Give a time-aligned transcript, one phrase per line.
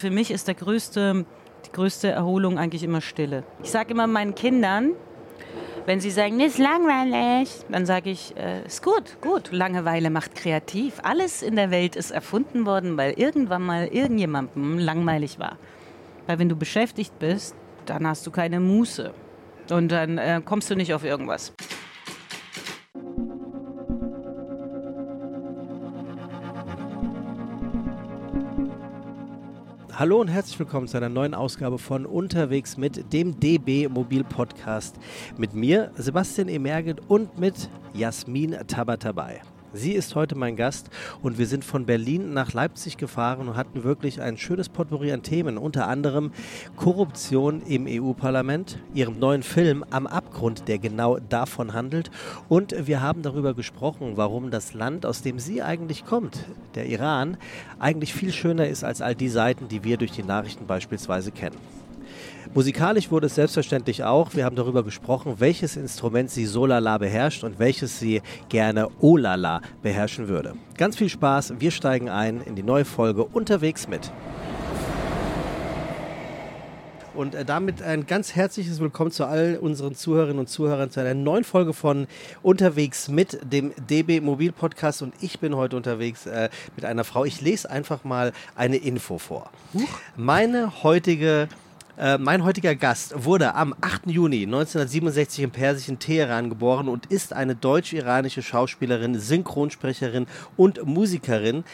[0.00, 1.26] Für mich ist der größte,
[1.66, 3.42] die größte Erholung eigentlich immer Stille.
[3.64, 4.92] Ich sage immer meinen Kindern,
[5.86, 9.50] wenn sie sagen, ist langweilig, dann sage ich, äh, ist gut, gut.
[9.50, 11.00] Langeweile macht kreativ.
[11.02, 15.58] Alles in der Welt ist erfunden worden, weil irgendwann mal irgendjemandem langweilig war.
[16.28, 19.12] Weil wenn du beschäftigt bist, dann hast du keine Muße.
[19.68, 21.52] Und dann äh, kommst du nicht auf irgendwas.
[29.98, 34.94] Hallo und herzlich willkommen zu einer neuen Ausgabe von Unterwegs mit dem DB Mobil Podcast.
[35.36, 39.40] Mit mir, Sebastian Emerget und mit Jasmin Tabatabai.
[39.74, 40.88] Sie ist heute mein Gast
[41.20, 45.22] und wir sind von Berlin nach Leipzig gefahren und hatten wirklich ein schönes Potpourri an
[45.22, 46.32] Themen, unter anderem
[46.76, 52.10] Korruption im EU-Parlament, ihrem neuen Film Am Abgrund, der genau davon handelt
[52.48, 57.36] und wir haben darüber gesprochen, warum das Land, aus dem sie eigentlich kommt, der Iran,
[57.78, 61.58] eigentlich viel schöner ist als all die Seiten, die wir durch die Nachrichten beispielsweise kennen.
[62.54, 64.34] Musikalisch wurde es selbstverständlich auch.
[64.34, 70.28] Wir haben darüber gesprochen, welches Instrument sie Solala beherrscht und welches sie gerne Olala beherrschen
[70.28, 70.54] würde.
[70.76, 71.54] Ganz viel Spaß.
[71.58, 74.10] Wir steigen ein in die neue Folge Unterwegs mit.
[77.18, 81.14] Und äh, damit ein ganz herzliches Willkommen zu all unseren Zuhörerinnen und Zuhörern zu einer
[81.14, 82.06] neuen Folge von
[82.42, 85.02] Unterwegs mit dem DB Mobil Podcast.
[85.02, 87.24] Und ich bin heute unterwegs äh, mit einer Frau.
[87.24, 89.50] Ich lese einfach mal eine Info vor.
[90.16, 91.48] Meine heutige
[91.98, 94.06] äh, mein heutiger Gast wurde am 8.
[94.06, 100.26] Juni 1967 im persischen Teheran geboren und ist eine deutsch-iranische Schauspielerin, Synchronsprecherin
[100.56, 101.64] und Musikerin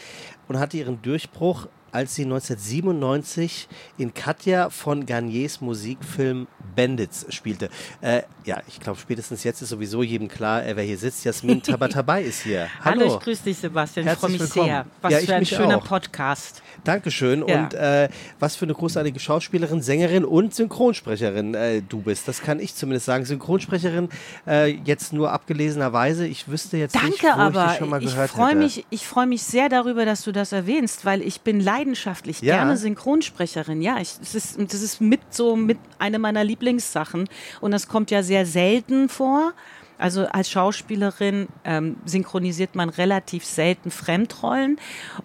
[0.47, 7.69] und hatte ihren Durchbruch als sie 1997 in Katja von Garniers Musikfilm Bandits spielte.
[8.01, 11.23] Äh, ja, ich glaube, spätestens jetzt ist sowieso jedem klar, äh, wer hier sitzt.
[11.23, 12.67] Jasmin Tabatabai ist hier.
[12.83, 12.99] Hallo.
[12.99, 14.05] Hallo, ich grüße dich, Sebastian.
[14.05, 14.65] ich freue mich willkommen.
[14.65, 14.85] sehr.
[15.01, 15.85] Was ja, für ein schöner auch.
[15.85, 16.61] Podcast.
[16.83, 17.47] Dankeschön.
[17.47, 17.63] Ja.
[17.63, 22.27] Und äh, was für eine großartige Schauspielerin, Sängerin und Synchronsprecherin äh, du bist.
[22.27, 23.23] Das kann ich zumindest sagen.
[23.23, 24.09] Synchronsprecherin
[24.45, 26.27] äh, jetzt nur abgelesenerweise.
[26.27, 28.57] Ich wüsste jetzt Danke, nicht, wo aber ich dich schon mal ich gehört freu hätte.
[28.57, 32.41] Mich, ich freue mich sehr darüber, dass du das erwähnst, weil ich bin leider leidenschaftlich
[32.41, 32.57] ja.
[32.57, 33.81] gerne Synchronsprecherin.
[33.81, 37.29] Ja, ich, das, ist, das ist mit so mit einer meiner Lieblingssachen.
[37.61, 39.53] Und das kommt ja sehr selten vor.
[39.97, 44.77] Also als Schauspielerin ähm, synchronisiert man relativ selten Fremdrollen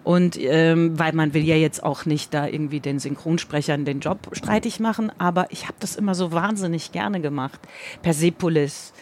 [0.05, 4.29] und ähm, weil man will ja jetzt auch nicht da irgendwie den Synchronsprechern den Job
[4.31, 7.59] streitig machen, aber ich habe das immer so wahnsinnig gerne gemacht.
[8.01, 8.93] Persepolis,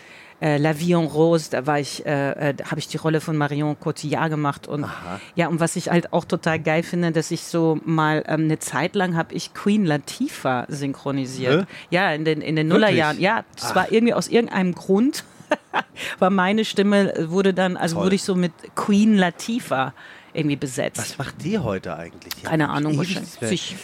[0.42, 3.36] äh, La Vie en Rose, da war ich, äh, äh, habe ich die Rolle von
[3.38, 5.20] Marion Cotillard gemacht und Aha.
[5.36, 8.60] ja und was ich halt auch total geil finde, dass ich so mal ähm, eine
[8.60, 11.62] Zeit lang habe ich Queen Latifah synchronisiert.
[11.62, 11.66] Hä?
[11.90, 13.20] Ja, in den in den Nullerjahren.
[13.20, 13.76] Ja, das Ach.
[13.76, 15.24] war irgendwie aus irgendeinem Grund
[16.20, 18.06] war meine Stimme wurde dann also Toll.
[18.06, 19.94] wurde ich so mit Queen Latifah
[20.34, 21.00] irgendwie besetzt.
[21.00, 22.44] Was macht die heute eigentlich?
[22.44, 23.76] Keine Ahnung, wahrscheinlich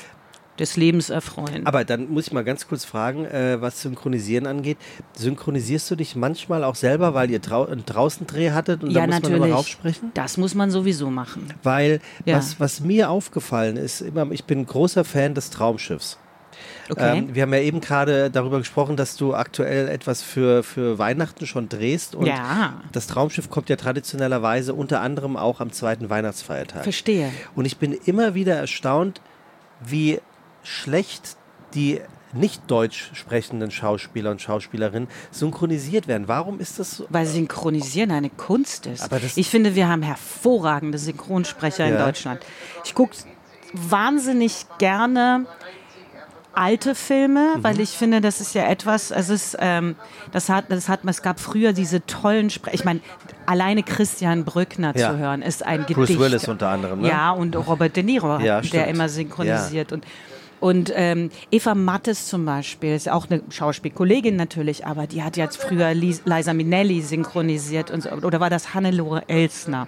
[0.60, 1.66] des Lebens erfreuen.
[1.66, 4.78] Aber dann muss ich mal ganz kurz fragen, äh, was Synchronisieren angeht.
[5.14, 9.02] Synchronisierst du dich manchmal auch selber, weil ihr drau einen draußen Dreh hattet und ja,
[9.02, 9.40] da muss natürlich.
[9.40, 10.12] man immer raufsprechen?
[10.14, 11.54] Das muss man sowieso machen.
[11.64, 12.38] Weil ja.
[12.38, 16.18] was, was mir aufgefallen ist, immer, ich bin ein großer Fan des Traumschiffs.
[16.90, 17.18] Okay.
[17.18, 21.48] Ähm, wir haben ja eben gerade darüber gesprochen, dass du aktuell etwas für, für Weihnachten
[21.48, 22.16] schon drehst.
[22.16, 22.82] Und ja.
[22.92, 26.84] das Traumschiff kommt ja traditionellerweise unter anderem auch am zweiten Weihnachtsfeiertag.
[26.84, 27.32] Verstehe.
[27.56, 29.22] Und ich bin immer wieder erstaunt,
[29.84, 30.20] wie
[30.66, 31.38] schlecht
[31.74, 32.02] die
[32.34, 36.28] nicht deutsch sprechenden Schauspieler und Schauspielerinnen synchronisiert werden.
[36.28, 37.06] Warum ist das so?
[37.09, 39.09] Weil Synchronisieren eine Kunst ist.
[39.36, 41.92] ich finde, wir haben hervorragende Synchronsprecher ja.
[41.92, 42.42] in Deutschland.
[42.84, 43.16] Ich gucke
[43.74, 45.46] wahnsinnig gerne
[46.54, 47.64] alte Filme, mhm.
[47.64, 49.96] weil ich finde, das ist ja etwas, es ist, ähm,
[50.31, 53.02] das hat, das hat, es gab früher diese tollen Sprecher, ich meine,
[53.46, 55.12] alleine Christian Brückner ja.
[55.12, 56.08] zu hören, ist ein Bruce Gedicht.
[56.08, 57.09] Bruce Willis unter anderem, ne?
[57.09, 60.06] Ja, und Robert De Niro, ja, der immer synchronisiert und
[60.66, 65.58] und ähm, Eva Mattes zum Beispiel ist auch eine Schauspielkollegin natürlich, aber die hat jetzt
[65.58, 69.88] früher Liza Minnelli synchronisiert und so, oder war das Hannelore Elsner?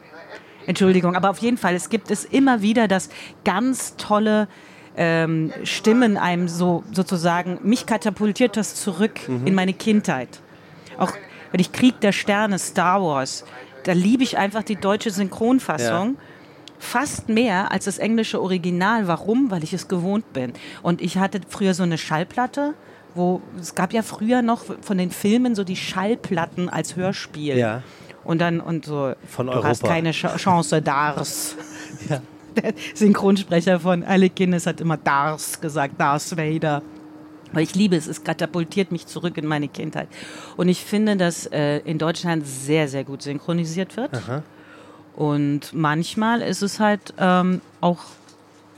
[0.68, 3.10] Entschuldigung, aber auf jeden Fall, es gibt es immer wieder, dass
[3.44, 4.48] ganz tolle
[4.96, 9.48] ähm, Stimmen einem so sozusagen, mich katapultiert das zurück mhm.
[9.48, 10.30] in meine Kindheit.
[11.00, 11.14] Auch
[11.50, 13.46] wenn ich Krieg der Sterne, Star Wars,
[13.86, 16.18] da liebe ich einfach die deutsche Synchronfassung.
[16.20, 16.27] Ja
[16.80, 19.08] fast mehr als das englische Original.
[19.08, 19.52] Warum?
[19.52, 20.54] Weil ich es gewohnt bin.
[20.82, 22.74] Und ich hatte früher so eine Schallplatte,
[23.16, 27.58] wo es gab ja früher noch von den Filmen so die Schallplatten als Hörspiel.
[27.58, 27.84] Ja.
[28.24, 29.68] Und dann und so von du Europa.
[29.70, 31.56] hast keine Chance Dars.
[32.10, 32.22] ja.
[32.56, 36.82] Der Synchronsprecher von Alle Guinness hat immer Dars gesagt, Darth Vader.
[37.54, 40.10] Weil ich liebe es, es katapultiert mich zurück in meine Kindheit.
[40.58, 44.14] Und ich finde, dass äh, in Deutschland sehr, sehr gut synchronisiert wird.
[44.16, 44.44] Aha.
[45.18, 48.02] Und manchmal ist es halt ähm, auch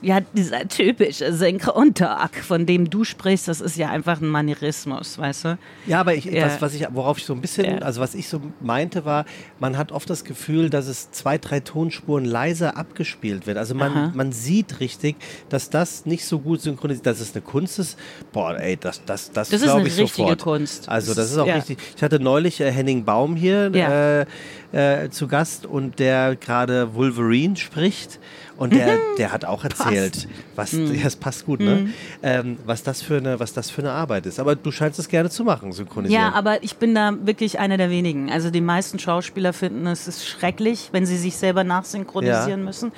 [0.01, 5.45] ja, dieser typische Synchrontag, von dem du sprichst, das ist ja einfach ein Manierismus, weißt
[5.45, 5.57] du?
[5.87, 6.45] Ja, aber ich, ja.
[6.45, 7.77] Was, was ich, worauf ich so ein bisschen, ja.
[7.79, 9.25] also was ich so meinte, war,
[9.59, 13.57] man hat oft das Gefühl, dass es zwei, drei Tonspuren leiser abgespielt wird.
[13.57, 15.17] Also man, man sieht richtig,
[15.49, 17.97] dass das nicht so gut synchronisiert, dass es eine Kunst ist.
[18.31, 19.99] Boah, ey, das, das, das, das glaube ich sofort.
[19.99, 20.89] Das ist eine richtige Kunst.
[20.89, 21.55] Also das ist auch ja.
[21.55, 21.77] richtig.
[21.95, 24.25] Ich hatte neulich äh, Henning Baum hier äh,
[24.71, 28.19] äh, zu Gast und der gerade Wolverine spricht.
[28.59, 31.01] Und der, der hat auch erzählt, was, mhm.
[31.01, 31.75] das passt gut, ne?
[31.75, 31.93] Mhm.
[32.21, 34.39] Ähm, was, das für eine, was das für eine Arbeit ist.
[34.39, 36.21] Aber du scheinst es gerne zu machen, synchronisieren.
[36.21, 38.29] Ja, aber ich bin da wirklich einer der wenigen.
[38.29, 42.65] Also die meisten Schauspieler finden es ist schrecklich, wenn sie sich selber nachsynchronisieren ja.
[42.65, 42.91] müssen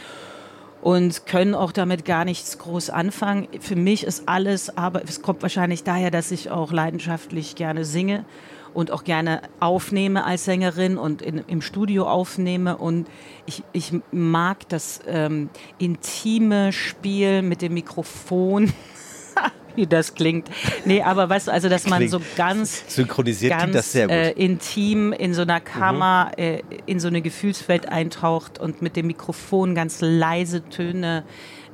[0.82, 3.48] und können auch damit gar nichts groß anfangen.
[3.60, 8.26] Für mich ist alles, aber es kommt wahrscheinlich daher, dass ich auch leidenschaftlich gerne singe
[8.74, 12.78] und auch gerne aufnehme als Sängerin und in, im Studio aufnehme.
[12.78, 13.08] Und
[13.46, 18.72] ich, ich mag das ähm, intime Spiel mit dem Mikrofon.
[19.76, 20.50] wie das klingt.
[20.86, 24.16] Nee, aber weißt du, also dass man so ganz synchronisiert ganz, das sehr gut.
[24.16, 26.44] Äh, intim in so einer Kammer mhm.
[26.44, 31.24] äh, in so eine Gefühlswelt eintaucht und mit dem Mikrofon ganz leise Töne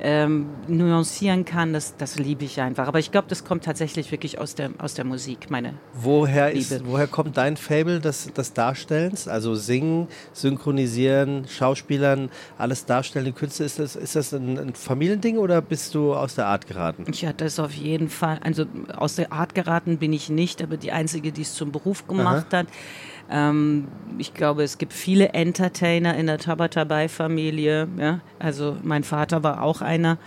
[0.00, 2.86] ähm, nuancieren kann, das, das liebe ich einfach.
[2.86, 6.76] Aber ich glaube, das kommt tatsächlich wirklich aus der, aus der Musik, meine woher Liebe.
[6.76, 9.26] Ist, woher kommt dein Fable des, des Darstellens?
[9.26, 13.64] Also singen, synchronisieren, Schauspielern, alles darstellen, Künste.
[13.64, 17.04] Ist das, ist das ein, ein Familiending oder bist du aus der Art geraten?
[17.14, 18.38] Ja, das ist auf jeden Fall.
[18.42, 18.66] Also
[18.96, 22.46] aus der Art geraten bin ich nicht, aber die Einzige, die es zum Beruf gemacht
[22.50, 22.58] Aha.
[22.58, 22.66] hat.
[23.30, 23.88] Ähm,
[24.18, 27.88] ich glaube, es gibt viele Entertainer in der Tabatabai-Familie.
[27.98, 28.20] Ja?
[28.38, 30.18] Also mein Vater war auch einer.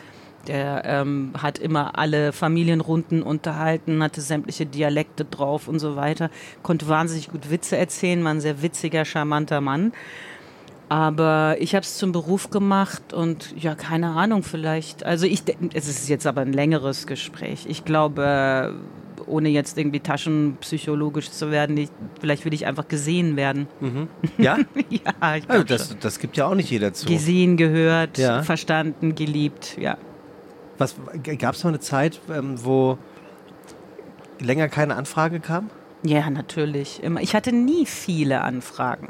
[0.48, 6.32] Der ähm, hat immer alle Familienrunden unterhalten, hatte sämtliche Dialekte drauf und so weiter,
[6.64, 9.94] konnte wahnsinnig gut Witze erzählen, war ein sehr witziger, charmanter Mann.
[10.90, 15.06] Aber ich habe es zum Beruf gemacht und ja, keine Ahnung, vielleicht.
[15.06, 15.44] Also ich,
[15.74, 17.66] es ist jetzt aber ein längeres Gespräch.
[17.70, 18.74] Ich glaube,
[19.32, 21.78] ohne jetzt irgendwie taschenpsychologisch zu werden.
[21.78, 21.90] Ich,
[22.20, 23.68] vielleicht will ich einfach gesehen werden.
[23.80, 24.08] Mhm.
[24.38, 24.58] Ja?
[24.90, 27.08] ja, ich also das, das gibt ja auch nicht jeder zu.
[27.08, 28.44] Gesehen, gehört, ja.
[28.44, 29.98] verstanden, geliebt, ja.
[31.38, 32.98] Gab es mal eine Zeit, ähm, wo
[34.40, 35.70] länger keine Anfrage kam?
[36.04, 37.02] Ja, natürlich.
[37.20, 39.10] Ich hatte nie viele Anfragen.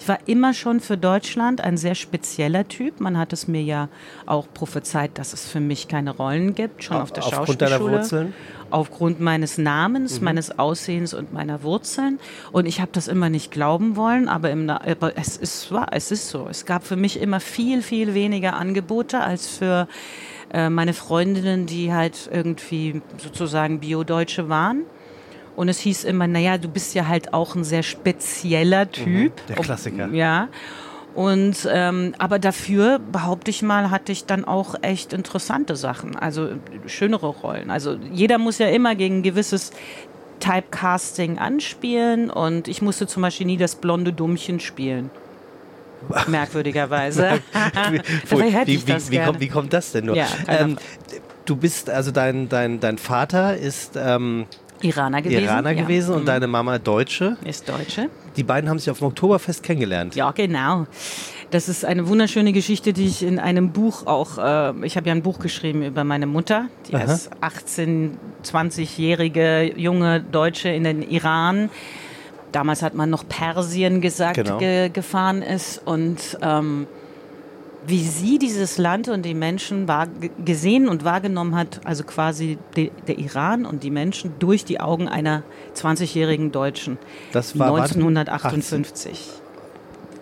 [0.00, 3.00] Ich war immer schon für Deutschland ein sehr spezieller Typ.
[3.00, 3.90] Man hat es mir ja
[4.24, 7.50] auch prophezeit, dass es für mich keine Rollen gibt, schon auf, auf der Schauspielschule.
[7.50, 8.34] Aufgrund deiner Wurzeln?
[8.70, 10.24] Aufgrund meines Namens, mhm.
[10.24, 12.18] meines Aussehens und meiner Wurzeln.
[12.50, 16.30] Und ich habe das immer nicht glauben wollen, aber, im, aber es ist es ist
[16.30, 16.48] so.
[16.48, 19.86] Es gab für mich immer viel, viel weniger Angebote als für
[20.50, 24.86] äh, meine Freundinnen, die halt irgendwie sozusagen Bio-Deutsche waren.
[25.56, 29.32] Und es hieß immer, naja, du bist ja halt auch ein sehr spezieller mhm, Typ.
[29.32, 30.04] Mhm, der Klassiker.
[30.06, 30.48] Ob, ja.
[31.14, 36.50] Und ähm, aber dafür behaupte ich mal, hatte ich dann auch echt interessante Sachen, also
[36.86, 37.70] schönere Rollen.
[37.70, 39.72] Also jeder muss ja immer gegen ein gewisses
[40.38, 45.10] Typecasting anspielen und ich musste zum Beispiel nie das blonde Dummchen spielen.
[46.28, 47.40] Merkwürdigerweise.
[47.90, 47.98] wie,
[48.66, 50.16] wie, wie, kommt, wie, kommt, das denn nur?
[50.16, 50.78] Ja, ähm,
[51.44, 54.46] du bist, also dein, dein, dein Vater ist ähm,
[54.82, 55.44] Iraner gewesen.
[55.44, 55.82] Iraner ja.
[55.82, 56.26] gewesen und mhm.
[56.26, 57.36] deine Mama Deutsche.
[57.44, 58.08] Ist Deutsche.
[58.36, 60.14] Die beiden haben sich auf dem Oktoberfest kennengelernt.
[60.14, 60.86] Ja, genau.
[61.50, 65.14] Das ist eine wunderschöne Geschichte, die ich in einem Buch auch, äh, ich habe ja
[65.14, 67.02] ein Buch geschrieben über meine Mutter, die Aha.
[67.02, 71.70] als 18, 20-jährige junge Deutsche in den Iran,
[72.52, 74.58] damals hat man noch Persien gesagt, genau.
[74.58, 76.86] ge gefahren ist und ähm,
[77.86, 79.86] wie sie dieses Land und die Menschen
[80.44, 85.08] gesehen und wahrgenommen hat, also quasi de, der Iran und die Menschen durch die Augen
[85.08, 85.42] einer
[85.74, 86.98] 20-jährigen Deutschen.
[87.32, 89.40] Das war 1958.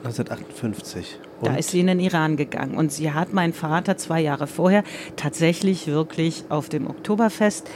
[0.04, 1.18] 1958.
[1.40, 1.48] Und?
[1.48, 4.84] Da ist sie in den Iran gegangen und sie hat meinen Vater zwei Jahre vorher
[5.16, 7.68] tatsächlich wirklich auf dem Oktoberfest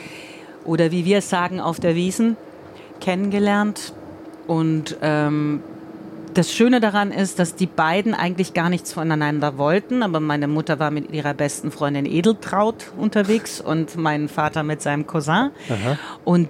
[0.64, 2.36] oder wie wir es sagen auf der Wiesen
[3.00, 3.92] kennengelernt
[4.46, 5.62] und ähm,
[6.34, 10.78] das Schöne daran ist, dass die beiden eigentlich gar nichts voneinander wollten, aber meine Mutter
[10.78, 15.50] war mit ihrer besten Freundin Edeltraut unterwegs und mein Vater mit seinem Cousin.
[15.68, 15.98] Aha.
[16.24, 16.48] Und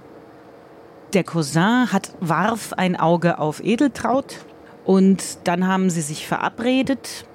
[1.15, 4.37] der Cousin hat, warf ein Auge auf Edeltraut
[4.85, 7.27] und dann haben sie sich verabredet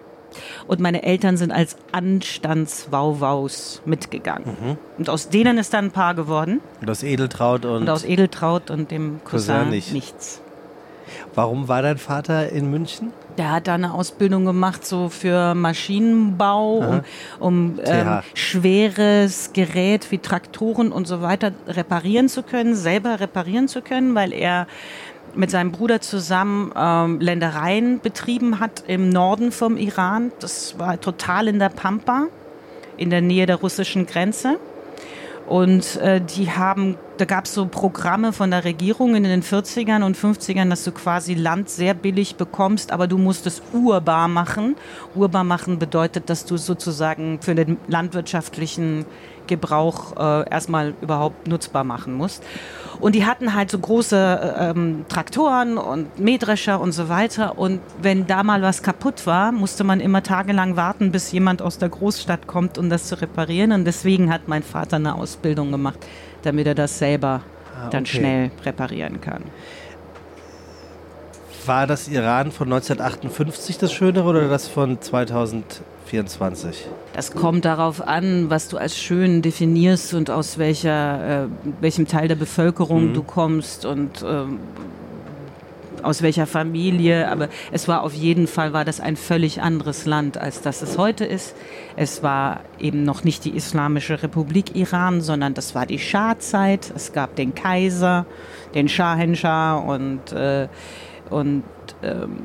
[0.67, 4.57] und meine Eltern sind als Anstandswauwaus mitgegangen.
[4.59, 4.77] Mhm.
[4.97, 6.61] Und aus denen ist dann ein Paar geworden.
[6.81, 9.93] Und aus Edeltraut und, und aus Edeltraut und dem Cousin, Cousin nicht.
[9.93, 10.41] nichts.
[11.35, 13.13] Warum war dein Vater in München?
[13.37, 17.03] Der hat da eine Ausbildung gemacht, so für Maschinenbau, Aha.
[17.39, 23.67] um, um ähm, schweres Gerät wie Traktoren und so weiter reparieren zu können, selber reparieren
[23.67, 24.67] zu können, weil er
[25.35, 30.31] mit seinem Bruder zusammen ähm, Ländereien betrieben hat im Norden vom Iran.
[30.39, 32.27] Das war total in der Pampa
[32.97, 34.59] in der Nähe der russischen Grenze.
[35.47, 40.03] Und äh, die haben, da gab es so Programme von der Regierung in den 40ern
[40.03, 44.75] und 50ern, dass du quasi Land sehr billig bekommst, aber du musst es urbar machen.
[45.15, 49.05] Urbar machen bedeutet, dass du sozusagen für den landwirtschaftlichen
[49.47, 52.43] Gebrauch äh, erstmal überhaupt nutzbar machen musst.
[52.99, 54.15] Und die hatten halt so große
[54.57, 57.57] äh, ähm, Traktoren und Mähdrescher und so weiter.
[57.57, 61.77] Und wenn da mal was kaputt war, musste man immer tagelang warten, bis jemand aus
[61.77, 63.71] der Großstadt kommt, um das zu reparieren.
[63.71, 65.99] Und deswegen hat mein Vater eine Ausbildung gemacht,
[66.43, 67.41] damit er das selber
[67.75, 67.89] ah, okay.
[67.91, 69.43] dann schnell reparieren kann.
[71.65, 75.81] War das Iran von 1958 das Schönere oder das von 2000?
[76.07, 76.87] 24?
[77.13, 81.47] Das kommt darauf an, was du als schön definierst und aus welcher, äh,
[81.81, 83.13] welchem Teil der Bevölkerung mhm.
[83.13, 84.45] du kommst und äh,
[86.03, 90.37] aus welcher Familie, aber es war auf jeden Fall war das ein völlig anderes Land,
[90.37, 91.55] als das es heute ist.
[91.95, 96.93] Es war eben noch nicht die Islamische Republik Iran, sondern das war die Schah-Zeit.
[96.95, 98.25] Es gab den Kaiser,
[98.73, 100.67] den Shahenshah und äh,
[101.29, 101.63] und
[102.03, 102.43] ähm,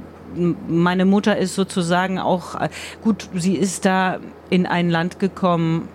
[0.69, 2.69] meine Mutter ist sozusagen auch, äh,
[3.03, 4.19] gut, sie ist da
[4.51, 5.89] in ein Land gekommen,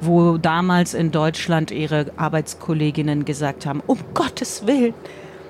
[0.00, 4.94] wo damals in Deutschland ihre Arbeitskolleginnen gesagt haben, um Gottes Willen,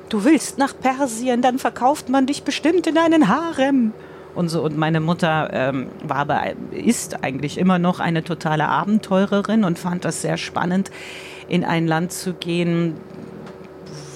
[0.09, 3.93] du willst nach Persien, dann verkauft man dich bestimmt in einen Harem.
[4.35, 9.65] Und so, und meine Mutter ähm, war aber, ist eigentlich immer noch eine totale Abenteurerin
[9.65, 10.91] und fand das sehr spannend,
[11.49, 12.95] in ein Land zu gehen,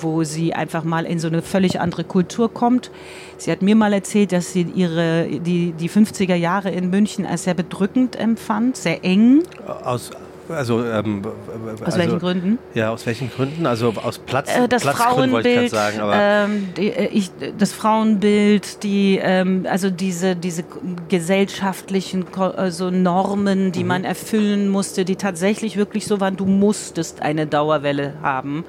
[0.03, 2.91] wo sie einfach mal in so eine völlig andere Kultur kommt.
[3.39, 7.45] Sie hat mir mal erzählt, dass sie ihre, die, die 50er Jahre in München als
[7.45, 9.43] sehr bedrückend empfand, sehr eng.
[9.67, 10.11] Aus,
[10.49, 12.59] also, ähm, aus also, welchen Gründen?
[12.75, 13.67] Ja, aus welchen Gründen?
[13.67, 16.01] Also aus Platz, äh, das Platzgründen wollte ich sagen.
[16.01, 20.65] Aber ähm, die, äh, ich, das Frauenbild, die, ähm, also diese, diese
[21.09, 23.89] gesellschaftlichen also Normen, die mhm.
[23.89, 28.65] man erfüllen musste, die tatsächlich wirklich so waren, du musstest eine Dauerwelle haben,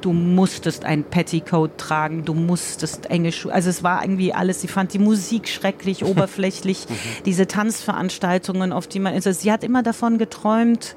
[0.00, 3.52] du musstest ein Petticoat tragen, du musstest enge Schuhe.
[3.52, 6.94] Also es war irgendwie alles, sie fand die Musik schrecklich, oberflächlich, mhm.
[7.26, 10.96] diese Tanzveranstaltungen, auf die man, also sie hat immer davon geträumt,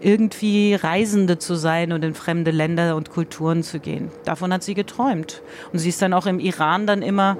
[0.00, 4.10] irgendwie Reisende zu sein und in fremde Länder und Kulturen zu gehen.
[4.24, 5.42] Davon hat sie geträumt.
[5.72, 7.36] Und sie ist dann auch im Iran dann immer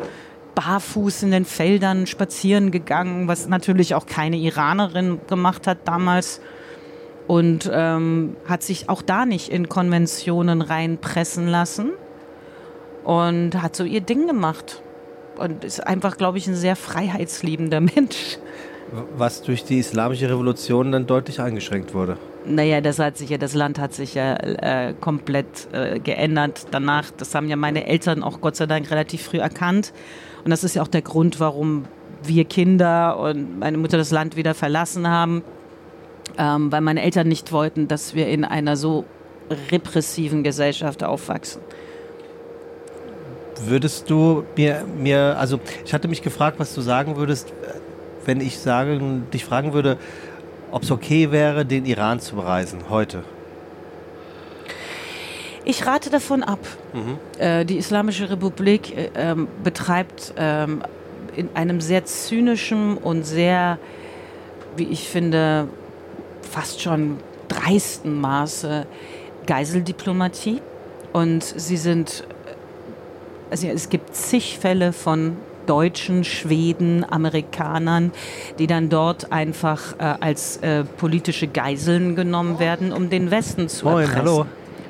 [0.55, 6.41] barfuß in den Feldern spazieren gegangen, was natürlich auch keine Iranerin gemacht hat damals.
[7.27, 11.91] Und ähm, hat sich auch da nicht in Konventionen reinpressen lassen
[13.05, 14.83] und hat so ihr Ding gemacht.
[15.37, 18.39] Und ist einfach, glaube ich, ein sehr freiheitsliebender Mensch.
[19.17, 22.17] Was durch die islamische Revolution dann deutlich eingeschränkt wurde.
[22.45, 27.11] Naja, das hat sich ja, das Land hat sich ja äh, komplett äh, geändert danach.
[27.17, 29.93] Das haben ja meine Eltern auch Gott sei Dank relativ früh erkannt.
[30.45, 31.87] Und das ist ja auch der Grund, warum
[32.23, 35.43] wir Kinder und meine Mutter das Land wieder verlassen haben,
[36.39, 39.05] ähm, weil meine Eltern nicht wollten, dass wir in einer so
[39.71, 41.63] repressiven Gesellschaft aufwachsen.
[43.65, 47.53] Würdest du mir, mir, also ich hatte mich gefragt, was du sagen würdest,
[48.27, 49.99] wenn ich sagen, dich fragen würde,
[50.71, 53.23] ob es okay wäre, den Iran zu bereisen heute?
[55.65, 56.61] Ich rate davon ab.
[56.93, 57.19] Mhm.
[57.39, 60.83] Äh, die Islamische Republik äh, ähm, betreibt ähm,
[61.35, 63.79] in einem sehr zynischen und sehr,
[64.77, 65.69] wie ich finde,
[66.43, 67.19] fast schon
[67.49, 68.87] dreisten Maße
[69.47, 70.63] Geiseldiplomatie.
[71.13, 72.25] Und sie sind,
[73.51, 78.13] also es gibt zig Fälle von Deutschen, Schweden, Amerikanern,
[78.59, 83.87] die dann dort einfach äh, als äh, politische Geiseln genommen werden, um den Westen zu
[83.87, 84.19] Moin, erpressen.
[84.19, 84.47] hallo.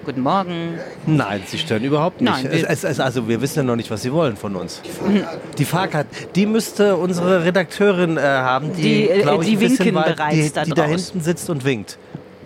[0.07, 0.79] Guten Morgen.
[1.05, 2.31] Nein, Sie stören überhaupt nicht.
[2.31, 4.81] Nein, es, es, also wir wissen ja noch nicht, was Sie wollen von uns.
[5.59, 10.15] Die Fahrkarte, die müsste unsere Redakteurin äh, haben, die, die, äh, ich, die winken weit,
[10.15, 11.99] bereits die, da, die da hinten sitzt und winkt.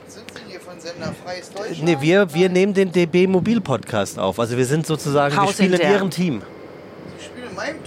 [0.08, 1.84] Sind Sie hier von Sender Freies Deutschland?
[1.84, 4.40] Nee, wir, wir nehmen den DB Mobil Podcast auf.
[4.40, 6.40] Also wir sind sozusagen, Haus wir spielen in Ihrem Team?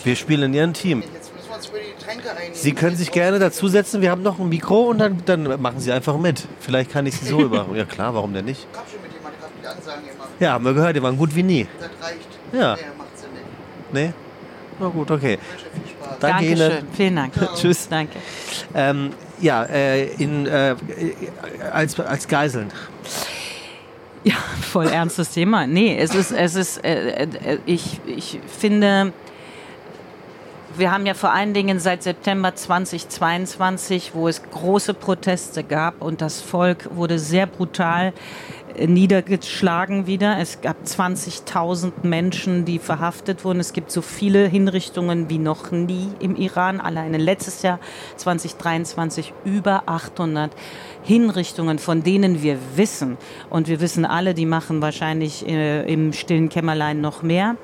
[0.04, 1.02] Wir spielen in Ihrem Team.
[1.14, 2.56] Jetzt müssen wir uns über die Getränke einigen.
[2.56, 4.02] Sie können sich gerne dazusetzen.
[4.02, 6.44] Wir haben noch ein Mikro und dann, dann machen Sie einfach mit.
[6.60, 7.68] Vielleicht kann ich Sie so über.
[7.74, 8.68] Ja klar, warum denn nicht?
[8.72, 10.26] Ich habe schon mit jemandem gehabt, die Ansagen immer.
[10.40, 11.68] Ja, haben wir gehört, die waren gut wie nie.
[11.80, 12.28] Das reicht.
[12.52, 12.78] Ja.
[13.92, 14.14] Nee?
[14.80, 15.38] Na gut, okay.
[16.20, 16.72] Danke Dankeschön.
[16.72, 16.88] Ihnen.
[16.94, 17.34] Vielen Dank.
[17.56, 17.88] Tschüss.
[17.90, 18.20] Danke.
[18.74, 20.76] Ähm, ja, äh, in, äh,
[21.72, 22.72] als, als Geiseln.
[24.24, 25.68] Ja, voll ernstes Thema.
[25.68, 29.12] Nee, es ist, es ist, äh, äh, ich, ich finde,
[30.76, 36.20] Wir haben ja vor allen Dingen seit September 2022, wo es große Proteste gab und
[36.20, 38.12] das Volk wurde sehr brutal
[38.80, 40.40] niedergeschlagen wieder.
[40.40, 43.60] Es gab 20.000 Menschen, die verhaftet wurden.
[43.60, 46.82] Es gibt so viele Hinrichtungen wie noch nie im Iran.
[46.82, 47.80] Alleine letztes Jahr
[48.18, 50.52] 2023 über 800
[51.04, 53.18] Hinrichtungen, von denen wir wissen.
[53.52, 57.58] Und wir wissen alle, die machen wahrscheinlich äh, im stillen Kämmerlein noch mehr.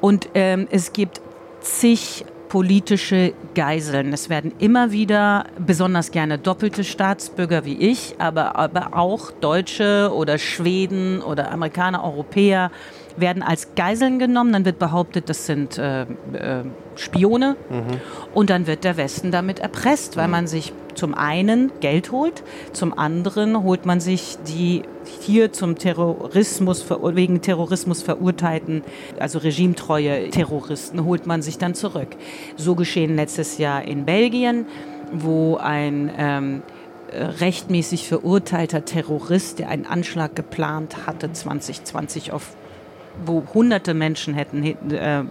[0.00, 1.20] Und ähm, es gibt
[1.60, 4.12] zig politische Geiseln.
[4.12, 10.36] Es werden immer wieder besonders gerne doppelte Staatsbürger wie ich, aber, aber auch Deutsche oder
[10.36, 12.70] Schweden oder Amerikaner, Europäer
[13.16, 14.52] werden als Geiseln genommen.
[14.52, 16.06] Dann wird behauptet, das sind äh, äh,
[16.96, 17.56] Spione.
[17.70, 18.00] Mhm.
[18.34, 22.42] Und dann wird der Westen damit erpresst, weil man sich zum einen Geld holt,
[22.72, 24.82] zum anderen holt man sich die
[25.20, 28.82] hier zum Terrorismus, wegen Terrorismus verurteilten,
[29.18, 32.08] also regimetreue Terroristen, holt man sich dann zurück.
[32.56, 34.66] So geschehen letztes Jahr in Belgien,
[35.12, 36.62] wo ein ähm,
[37.12, 42.54] rechtmäßig verurteilter Terrorist, der einen Anschlag geplant hatte, 2020 auf
[43.24, 45.24] wo hunderte Menschen hätten äh,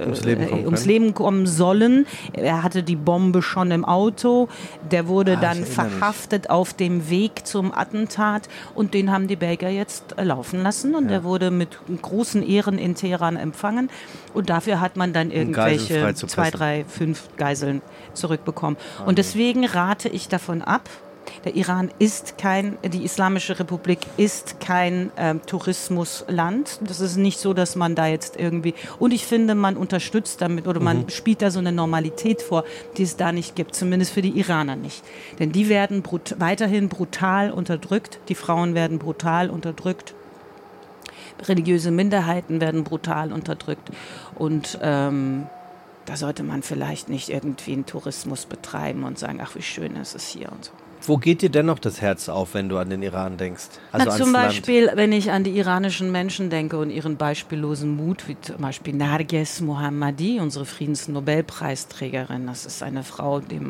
[0.00, 2.06] ums Leben, äh, ums Leben, kommen sollen.
[2.32, 4.48] Er hatte die Bombe schon im Auto.
[4.90, 6.50] Der wurde ah, dann verhaftet mich.
[6.50, 11.10] auf dem Weg zum Attentat und den haben die Belgier jetzt laufen lassen und ja.
[11.10, 13.90] der wurde mit großen Ehren in Teheran empfangen
[14.34, 17.82] und dafür hat man dann irgendwelche zwei, drei, fünf Geiseln
[18.14, 18.76] zurückbekommen.
[19.06, 20.88] Und deswegen rate ich davon ab,
[21.44, 26.80] der Iran ist kein, die Islamische Republik ist kein ähm, Tourismusland.
[26.82, 30.66] Das ist nicht so, dass man da jetzt irgendwie, und ich finde, man unterstützt damit
[30.66, 31.08] oder man mhm.
[31.08, 32.64] spielt da so eine Normalität vor,
[32.96, 35.02] die es da nicht gibt, zumindest für die Iraner nicht.
[35.38, 40.14] Denn die werden brut weiterhin brutal unterdrückt, die Frauen werden brutal unterdrückt.
[41.46, 43.90] Religiöse Minderheiten werden brutal unterdrückt.
[44.34, 45.46] Und ähm,
[46.08, 50.14] da sollte man vielleicht nicht irgendwie einen Tourismus betreiben und sagen, ach, wie schön ist
[50.14, 50.72] es hier und so.
[51.06, 53.68] Wo geht dir dennoch das Herz auf, wenn du an den Iran denkst?
[53.92, 54.96] Also Na, zum Beispiel, Land?
[54.96, 59.60] wenn ich an die iranischen Menschen denke und ihren beispiellosen Mut, wie zum Beispiel Narges
[59.60, 62.46] Mohammadi, unsere Friedensnobelpreisträgerin.
[62.46, 63.60] Das ist eine Frau, die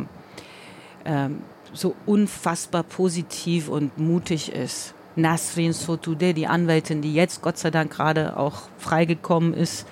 [1.05, 1.43] ähm,
[1.73, 4.95] so unfassbar positiv und mutig ist.
[5.17, 9.87] Nasrin Sotoudeh, die Anwältin, die jetzt Gott sei Dank gerade auch freigekommen ist,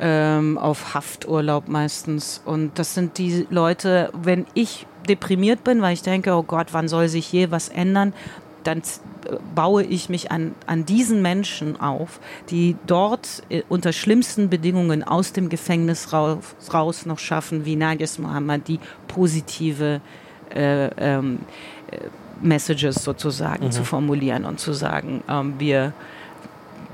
[0.00, 2.42] ähm, auf Hafturlaub meistens.
[2.44, 6.88] Und das sind die Leute, wenn ich deprimiert bin, weil ich denke, oh Gott, wann
[6.88, 8.12] soll sich je was ändern,
[8.64, 8.82] dann
[9.54, 15.32] baue ich mich an, an diesen Menschen auf, die dort äh, unter schlimmsten Bedingungen aus
[15.32, 16.38] dem Gefängnis raus,
[16.72, 20.00] raus noch schaffen, wie Nages Mohammed, die positive
[20.54, 21.40] äh, ähm,
[21.90, 21.98] äh,
[22.40, 23.72] Messages sozusagen mhm.
[23.72, 25.92] zu formulieren und zu sagen, ähm, wir,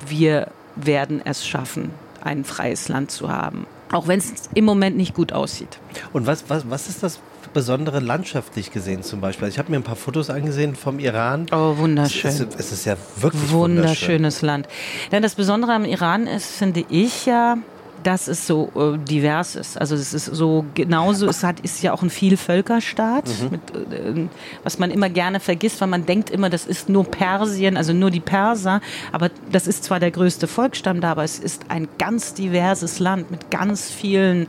[0.07, 1.90] wir werden es schaffen,
[2.22, 3.66] ein freies Land zu haben.
[3.92, 5.79] Auch wenn es im Moment nicht gut aussieht.
[6.12, 7.20] Und was, was, was ist das
[7.55, 9.49] besondere landschaftlich gesehen zum Beispiel?
[9.49, 11.47] Ich habe mir ein paar Fotos angesehen vom Iran.
[11.53, 12.31] Oh, wunderschön.
[12.31, 14.69] Es, es, es ist ja wirklich wunderschönes Land.
[15.12, 17.57] Denn das Besondere am Iran ist, finde ich ja,
[18.05, 19.81] dass es so äh, divers ist.
[19.81, 23.51] Also es ist so genauso, es hat, ist ja auch ein Vielvölkerstaat, mhm.
[23.51, 24.29] mit, äh,
[24.62, 28.11] was man immer gerne vergisst, weil man denkt immer, das ist nur Persien, also nur
[28.11, 32.35] die Perser, aber das ist zwar der größte Volksstamm da, aber es ist ein ganz
[32.35, 34.47] diverses Land mit ganz vielen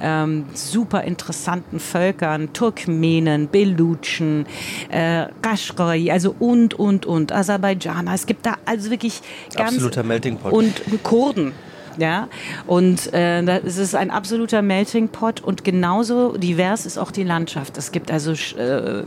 [0.00, 4.46] ähm, super interessanten Völkern, Turkmenen, Belutschen,
[4.90, 8.14] äh, Kashgari, also und, und, und, Aserbaidschaner.
[8.14, 9.20] Es gibt da also wirklich
[9.54, 9.74] ganz...
[9.74, 10.52] Absoluter Melting Pot.
[10.52, 11.52] Und Kurden.
[11.98, 12.28] Ja,
[12.66, 17.76] und äh, es ist ein absoluter Melting Pot und genauso divers ist auch die Landschaft.
[17.76, 19.04] Es gibt also äh,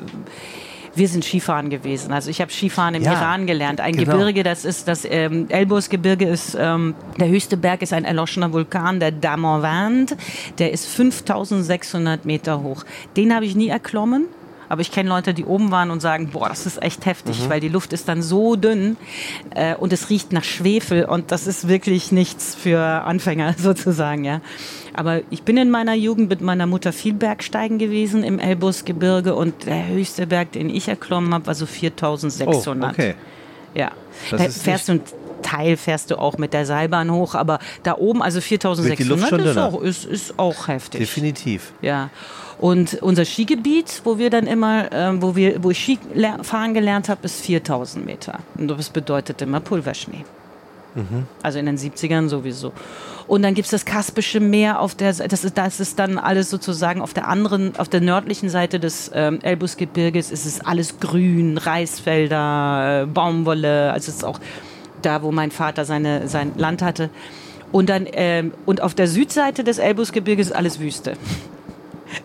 [0.96, 2.12] wir sind Skifahren gewesen.
[2.14, 3.82] Also ich habe Skifahren im ja, Iran gelernt.
[3.82, 4.14] Ein genau.
[4.14, 9.00] Gebirge, das ist das ähm, Elbosgebirge ist ähm, der höchste Berg ist ein erloschener Vulkan,
[9.00, 10.16] der Damavand.
[10.60, 12.84] Der ist 5600 Meter hoch.
[13.18, 14.28] Den habe ich nie erklommen.
[14.70, 17.50] Aber ich kenne Leute, die oben waren und sagen, boah, das ist echt heftig, mhm.
[17.50, 18.98] weil die Luft ist dann so dünn
[19.54, 24.42] äh, und es riecht nach Schwefel und das ist wirklich nichts für Anfänger sozusagen, ja.
[24.96, 29.66] Aber ich bin in meiner Jugend mit meiner Mutter viel Bergsteigen gewesen im Elbusgebirge und
[29.66, 32.90] der höchste Berg, den ich erklommen habe, war so 4600.
[32.90, 33.16] Oh, okay.
[33.74, 33.92] Ja.
[34.32, 35.00] Das fährst du
[35.46, 39.80] Teil fährst du auch mit der Seilbahn hoch, aber da oben, also 4600 ist auch,
[39.80, 41.02] ist, ist auch heftig.
[41.02, 41.72] Definitiv.
[41.84, 42.10] Ja.
[42.58, 47.22] Und unser Skigebiet, wo wir dann immer, äh, wo wir, wo ich Skifahren gelernt habe,
[47.26, 48.40] ist 4000 Meter.
[48.58, 50.26] Und das bedeutet immer Pulverschnee.
[50.96, 51.28] Mhm.
[51.44, 52.74] Also in den 70ern sowieso.
[53.28, 56.50] Und dann gibt es das Kaspische Meer auf der das ist, das ist dann alles
[56.50, 61.58] sozusagen auf der anderen, auf der nördlichen Seite des ähm, Elbusgebirges ist es alles grün,
[61.58, 64.40] Reisfelder, äh, Baumwolle, also es ist auch
[65.02, 67.10] da, wo mein Vater seine, sein Land hatte.
[67.72, 71.18] Und dann ähm, und auf der Südseite des Elbusgebirges ist alles Wüste.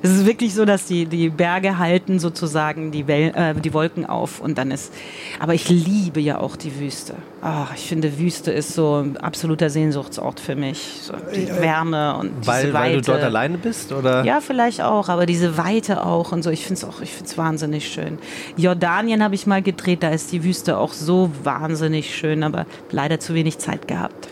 [0.02, 4.06] Es ist wirklich so, dass die, die Berge halten sozusagen die, Wel äh, die Wolken
[4.06, 4.92] auf und dann ist.
[5.38, 7.14] Aber ich liebe ja auch die Wüste.
[7.42, 10.78] Oh, ich finde, Wüste ist so ein absoluter Sehnsuchtsort für mich.
[11.02, 12.94] So die äh, Wärme und weil, diese Weite.
[12.94, 13.92] Weil du dort alleine bist?
[13.92, 14.24] Oder?
[14.24, 16.50] Ja, vielleicht auch, aber diese Weite auch und so.
[16.50, 18.18] Ich finde es auch, ich finde es wahnsinnig schön.
[18.56, 23.20] Jordanien habe ich mal gedreht, da ist die Wüste auch so wahnsinnig schön, aber leider
[23.20, 24.28] zu wenig Zeit gehabt.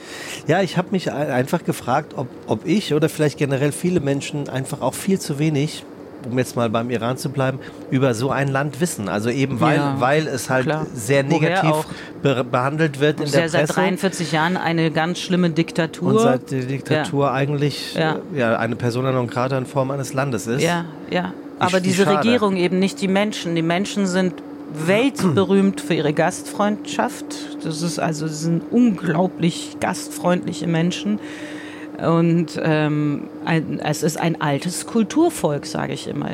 [0.48, 4.80] Ja, ich habe mich einfach gefragt, ob, ob ich oder vielleicht generell viele Menschen einfach
[4.80, 5.84] auch viel zu wenig
[6.28, 7.58] um jetzt mal beim Iran zu bleiben,
[7.90, 9.08] über so ein Land wissen.
[9.08, 10.86] Also eben weil, ja, weil es halt klar.
[10.92, 11.86] sehr negativ
[12.22, 13.66] be behandelt wird in der Presse.
[13.66, 16.12] Seit 43 Jahren eine ganz schlimme Diktatur.
[16.12, 17.32] Und seit die Diktatur ja.
[17.32, 18.16] eigentlich ja.
[18.34, 18.58] Äh, ja.
[18.58, 20.62] eine Persona non grata in Form eines Landes ist.
[20.62, 21.32] Ja, ja.
[21.58, 22.18] Aber diese schade.
[22.18, 23.54] Regierung eben nicht die Menschen.
[23.54, 24.34] Die Menschen sind
[24.72, 27.64] weltberühmt für ihre Gastfreundschaft.
[27.64, 31.20] Das ist also das sind unglaublich gastfreundliche Menschen.
[31.98, 36.30] Und ähm, ein, es ist ein altes Kulturvolk, sage ich immer.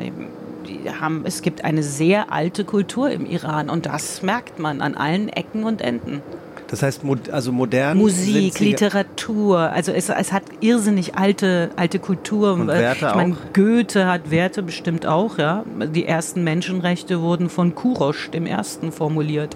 [0.67, 4.95] Die haben, es gibt eine sehr alte Kultur im Iran und das merkt man an
[4.95, 6.21] allen Ecken und Enden.
[6.67, 7.01] Das heißt,
[7.31, 7.97] also modern.
[7.97, 12.53] Musik, Literatur, also es, es hat irrsinnig alte, alte Kultur.
[12.53, 15.63] Und Werte ich meine, Goethe hat Werte bestimmt auch, ja.
[15.93, 19.55] Die ersten Menschenrechte wurden von Kurosch, dem ersten, formuliert.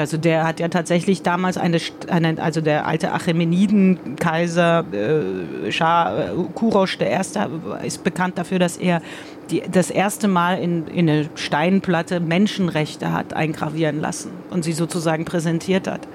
[0.00, 6.98] Also der hat ja tatsächlich damals eine, eine also der alte Achämeniden-Kaiser äh, äh, Kurosch
[7.00, 7.50] Erste
[7.84, 9.00] ist bekannt dafür, dass er
[9.50, 15.24] die, das erste Mal in, in eine Steinplatte Menschenrechte hat eingravieren lassen und sie sozusagen
[15.24, 16.06] präsentiert hat.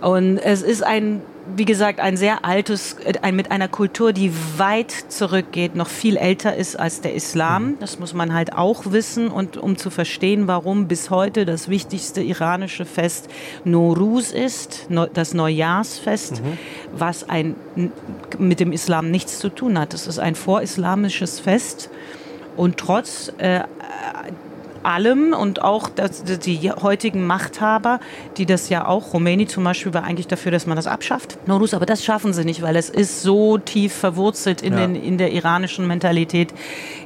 [0.00, 1.22] Und es ist ein
[1.56, 6.56] wie gesagt, ein sehr altes, ein, mit einer Kultur, die weit zurückgeht, noch viel älter
[6.56, 7.64] ist als der Islam.
[7.64, 7.76] Mhm.
[7.80, 12.22] Das muss man halt auch wissen und um zu verstehen, warum bis heute das wichtigste
[12.22, 13.28] iranische Fest
[13.64, 16.58] Nowruz ist, das Neujahrsfest, mhm.
[16.92, 17.56] was ein,
[18.38, 19.94] mit dem Islam nichts zu tun hat.
[19.94, 21.90] Es ist ein vorislamisches Fest
[22.56, 23.60] und trotz äh,
[24.84, 28.00] allem und auch das, die heutigen Machthaber,
[28.36, 31.38] die das ja auch, Rumäni zum Beispiel war eigentlich dafür, dass man das abschafft.
[31.46, 34.80] Norus, aber das schaffen sie nicht, weil es ist so tief verwurzelt in, ja.
[34.80, 36.52] den, in der iranischen Mentalität,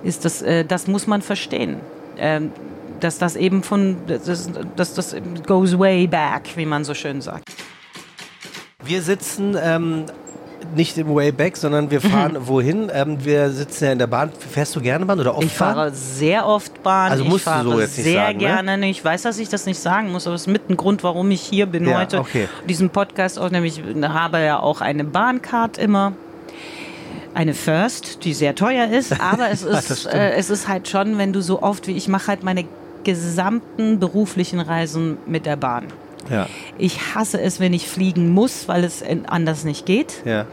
[0.02, 1.76] ist das, äh, das muss man verstehen.
[2.18, 2.52] Ähm,
[3.00, 7.44] dass das eben von, dass, dass das goes way back, wie man so schön sagt.
[8.84, 10.06] Wir sitzen ähm,
[10.74, 12.48] nicht im Wayback, sondern wir fahren mhm.
[12.48, 12.90] wohin?
[12.92, 14.30] Ähm, wir sitzen ja in der Bahn.
[14.32, 15.94] Fährst du gerne Bahn oder oft Ich fahre Bahn?
[15.94, 17.12] sehr oft Bahn.
[17.12, 18.44] Also musst ich fahre du so jetzt nicht sehr sagen, ne?
[18.44, 18.78] gerne.
[18.78, 18.90] Ne?
[18.90, 21.30] Ich weiß, dass ich das nicht sagen muss, aber es ist mit ein Grund, warum
[21.30, 22.20] ich hier bin ja, heute.
[22.20, 22.48] Okay.
[22.68, 26.12] Diesen Podcast auch, nämlich habe ja auch eine Bahncard immer
[27.34, 31.32] eine First, die sehr teuer ist, aber es ist, äh, es ist halt schon, wenn
[31.32, 32.64] du so oft wie ich mache halt meine
[33.04, 35.86] gesamten beruflichen Reisen mit der Bahn.
[36.30, 36.46] Ja.
[36.78, 40.22] Ich hasse es, wenn ich fliegen muss, weil es anders nicht geht.
[40.24, 40.46] Ja.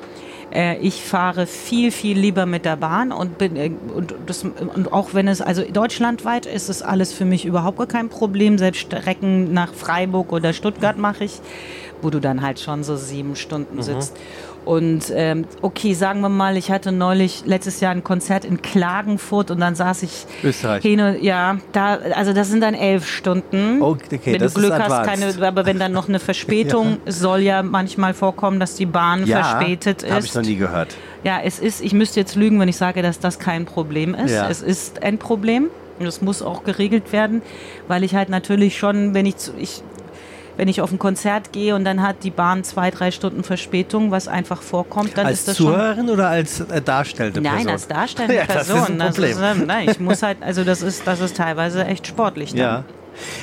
[0.53, 4.91] Äh, ich fahre viel, viel lieber mit der Bahn und bin äh, und, das, und
[4.91, 8.57] auch wenn es, also deutschlandweit ist es alles für mich überhaupt gar kein Problem.
[8.57, 11.41] Selbst Strecken nach Freiburg oder Stuttgart mache ich,
[12.01, 13.81] wo du dann halt schon so sieben Stunden mhm.
[13.81, 14.15] sitzt.
[14.65, 19.51] Und ähm, okay, sagen wir mal, ich hatte neulich letztes Jahr ein Konzert in Klagenfurt
[19.51, 20.81] und dann saß ich Österreich.
[20.81, 23.81] hin und ja, da, also das sind dann elf Stunden.
[23.81, 27.11] Okay, wenn das du Glück hast, keine, aber wenn dann noch eine Verspätung ja.
[27.11, 30.11] soll ja manchmal vorkommen, dass die Bahn ja, verspätet ist.
[30.11, 30.95] Habe ich noch nie gehört.
[31.23, 34.31] Ja, es ist, ich müsste jetzt lügen, wenn ich sage, dass das kein Problem ist.
[34.31, 34.49] Ja.
[34.49, 35.69] Es ist ein Problem.
[35.97, 37.41] Und es muss auch geregelt werden,
[37.87, 39.81] weil ich halt natürlich schon, wenn ich, zu, ich
[40.57, 44.11] wenn ich auf ein Konzert gehe und dann hat die Bahn zwei, drei Stunden Verspätung,
[44.11, 47.41] was einfach vorkommt, dann als ist das Zuhörerin schon oder als äh, darstellende?
[47.41, 47.57] Person?
[47.57, 48.75] Nein, als darstellende ja, Person.
[48.77, 49.39] Das ist ein Problem.
[49.39, 52.51] Das ist, nein, ich muss halt, also das ist, das ist teilweise echt sportlich.
[52.51, 52.59] Dann.
[52.59, 52.83] Ja.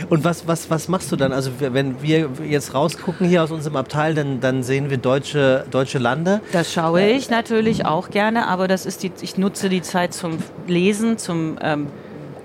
[0.09, 1.33] Und was, was, was machst du dann?
[1.33, 5.99] Also wenn wir jetzt rausgucken hier aus unserem Abteil, dann, dann sehen wir deutsche, deutsche
[5.99, 6.41] Lande.
[6.53, 10.39] Das schaue ich natürlich auch gerne, aber das ist die, ich nutze die Zeit zum
[10.67, 11.87] Lesen, zum ähm,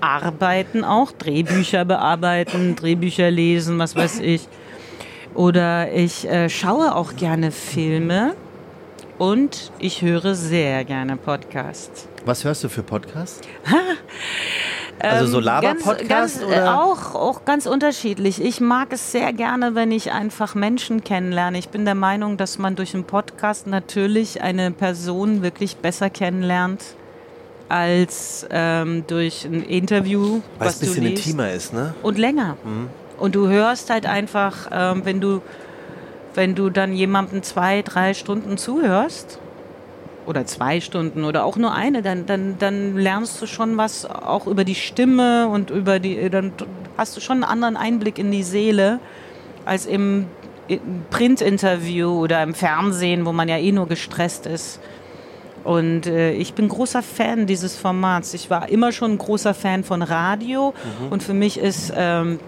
[0.00, 4.48] Arbeiten auch, Drehbücher bearbeiten, Drehbücher lesen, was weiß ich.
[5.34, 8.34] Oder ich äh, schaue auch gerne Filme
[9.18, 12.08] und ich höre sehr gerne Podcasts.
[12.24, 13.40] Was hörst du für Podcasts?
[14.98, 16.42] also so ähm, Laber-Podcast?
[16.42, 18.40] Äh, auch, auch ganz unterschiedlich.
[18.40, 21.58] Ich mag es sehr gerne, wenn ich einfach Menschen kennenlerne.
[21.58, 26.82] Ich bin der Meinung, dass man durch einen Podcast natürlich eine Person wirklich besser kennenlernt
[27.68, 30.40] als ähm, durch ein Interview.
[30.58, 31.94] Weil es ein bisschen intimer ist, ne?
[32.02, 32.56] Und länger.
[32.64, 32.88] Mhm.
[33.18, 35.42] Und du hörst halt einfach, ähm, wenn du
[36.38, 39.40] wenn du dann jemandem zwei, drei Stunden zuhörst
[40.24, 44.46] oder zwei Stunden oder auch nur eine, dann, dann, dann lernst du schon was auch
[44.46, 46.52] über die Stimme und über die, dann
[46.96, 49.00] hast du schon einen anderen Einblick in die Seele
[49.64, 50.26] als im
[51.10, 54.78] Printinterview oder im Fernsehen, wo man ja eh nur gestresst ist.
[55.64, 58.34] Und äh, ich bin großer Fan dieses Formats.
[58.34, 61.12] Ich war immer schon ein großer Fan von Radio mhm.
[61.12, 62.38] und für mich ist ähm,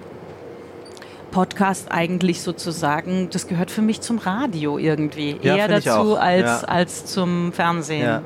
[1.31, 5.37] Podcast eigentlich sozusagen, das gehört für mich zum Radio irgendwie.
[5.42, 6.68] Ja, Eher dazu als, ja.
[6.68, 8.05] als zum Fernsehen.
[8.05, 8.23] Ja.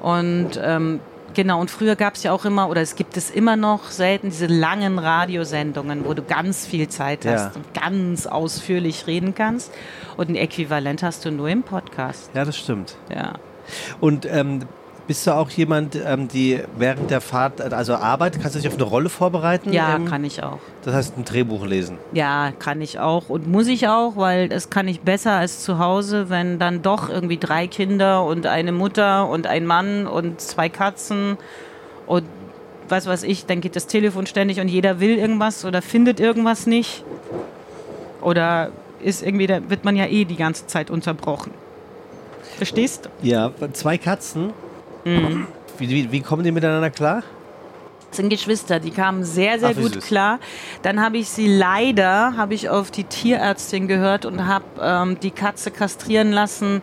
[0.00, 1.00] Und ähm,
[1.34, 4.30] genau, und früher gab es ja auch immer, oder es gibt es immer noch selten,
[4.30, 9.72] diese langen Radiosendungen, wo du ganz viel Zeit hast und ganz ausführlich reden kannst.
[10.16, 12.30] Und ein Äquivalent hast du nur im Podcast.
[12.34, 12.96] Ja, das stimmt.
[13.12, 13.34] Ja.
[14.00, 14.60] Und ähm,
[15.08, 18.74] bist du auch jemand, ähm, die während der Fahrt, also Arbeit, kannst du dich auf
[18.74, 19.72] eine Rolle vorbereiten?
[19.72, 20.58] Ja, ähm, kann ich auch.
[20.84, 21.98] Das heißt, ein Drehbuch lesen?
[22.12, 25.78] Ja, kann ich auch und muss ich auch, weil das kann ich besser als zu
[25.78, 30.68] Hause, wenn dann doch irgendwie drei Kinder und eine Mutter und ein Mann und zwei
[30.68, 31.38] Katzen
[32.06, 32.24] und
[32.90, 36.66] was weiß ich, dann geht das Telefon ständig und jeder will irgendwas oder findet irgendwas
[36.66, 37.04] nicht.
[38.20, 41.52] Oder ist irgendwie, da wird man ja eh die ganze Zeit unterbrochen.
[42.56, 43.26] Verstehst du?
[43.26, 44.52] Ja, zwei Katzen
[45.08, 45.46] Mhm.
[45.78, 47.22] Wie, wie, wie, kommen die miteinander klar?
[48.08, 50.38] Das sind Geschwister, die kamen sehr, sehr Ach, gut klar.
[50.82, 55.30] Dann habe ich sie leider, habe ich auf die Tierärztin gehört und habe ähm, die
[55.30, 56.82] Katze kastrieren lassen.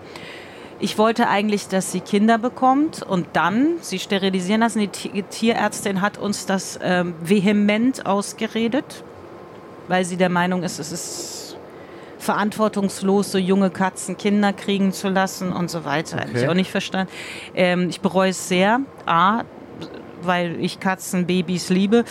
[0.79, 4.79] Ich wollte eigentlich, dass sie Kinder bekommt und dann sie sterilisieren lassen.
[4.79, 9.03] Die Tierärztin hat uns das ähm, vehement ausgeredet,
[9.87, 11.44] weil sie der Meinung ist, es ist
[12.25, 16.17] verantwortungslos so junge Katzen Kinder kriegen zu lassen und so weiter.
[16.17, 16.27] Okay.
[16.27, 17.11] Habe ich auch nicht verstanden.
[17.53, 18.81] Ähm, ich bereue es sehr.
[19.05, 19.43] A,
[20.21, 22.03] weil ich Katzenbabys liebe.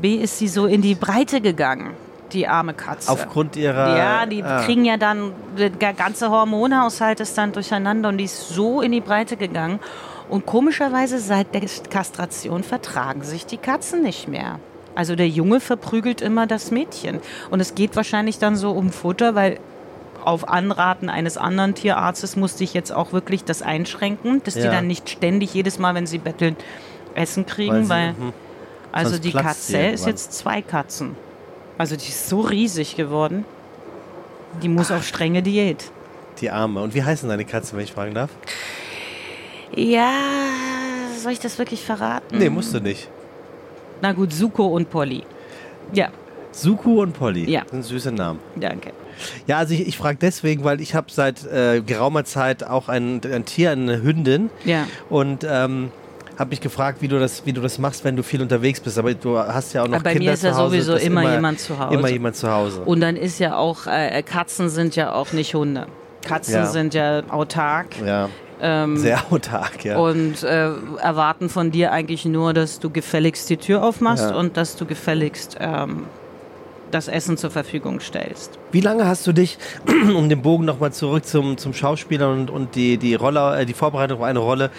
[0.00, 1.96] B, ist sie so in die Breite gegangen
[2.32, 3.12] die arme Katze.
[3.12, 3.96] Aufgrund ihrer.
[3.96, 4.62] Ja, die ah.
[4.64, 9.00] kriegen ja dann, der ganze Hormonhaushalt ist dann durcheinander und die ist so in die
[9.00, 9.78] Breite gegangen.
[10.28, 14.58] Und komischerweise seit der Kastration vertragen sich die Katzen nicht mehr.
[14.94, 17.20] Also der Junge verprügelt immer das Mädchen.
[17.50, 19.58] Und es geht wahrscheinlich dann so um Futter, weil
[20.24, 24.62] auf Anraten eines anderen Tierarztes musste ich jetzt auch wirklich das einschränken, dass ja.
[24.62, 26.56] die dann nicht ständig jedes Mal, wenn sie betteln,
[27.14, 28.32] Essen kriegen, weil, sie, weil mhm.
[28.90, 31.16] also die Katze ist jetzt zwei Katzen.
[31.76, 33.44] Also die ist so riesig geworden.
[34.62, 34.96] Die muss Ach.
[34.96, 35.90] auf strenge Diät.
[36.40, 36.80] Die Arme.
[36.80, 38.30] Und wie heißen deine Katzen, wenn ich fragen darf?
[39.74, 40.12] Ja,
[41.20, 42.38] soll ich das wirklich verraten?
[42.38, 43.08] Nee, musst du nicht.
[44.02, 45.22] Na gut, Suko und Polly.
[45.92, 46.08] Ja.
[46.52, 47.50] Suko und Polly.
[47.50, 47.62] Ja.
[47.62, 48.38] Das sind süße Namen.
[48.56, 48.92] Danke.
[49.46, 53.20] Ja, also ich, ich frage deswegen, weil ich habe seit äh, geraumer Zeit auch ein,
[53.24, 54.50] ein Tier, eine Hündin.
[54.64, 54.86] Ja.
[55.08, 55.90] Und ähm,
[56.38, 58.98] habe mich gefragt, wie du das, wie du das machst, wenn du viel unterwegs bist.
[58.98, 61.60] Aber du hast ja auch noch Bei Kinder mir ist ja sowieso immer, immer, jemand
[61.60, 61.94] zu Hause.
[61.94, 62.82] Immer jemand zu Hause.
[62.82, 65.86] Und dann ist ja auch äh, Katzen sind ja auch nicht Hunde.
[66.26, 66.66] Katzen ja.
[66.66, 67.86] sind ja autark.
[68.04, 68.28] Ja.
[68.66, 69.98] Ähm, Sehr autark, ja.
[69.98, 74.36] Und äh, erwarten von dir eigentlich nur, dass du gefälligst die Tür aufmachst ja.
[74.36, 76.06] und dass du gefälligst ähm,
[76.90, 78.58] das Essen zur Verfügung stellst.
[78.72, 79.58] Wie lange hast du dich,
[80.16, 83.74] um den Bogen nochmal zurück zum, zum Schauspieler und, und die, die, Rolle, äh, die
[83.74, 84.70] Vorbereitung auf eine Rolle,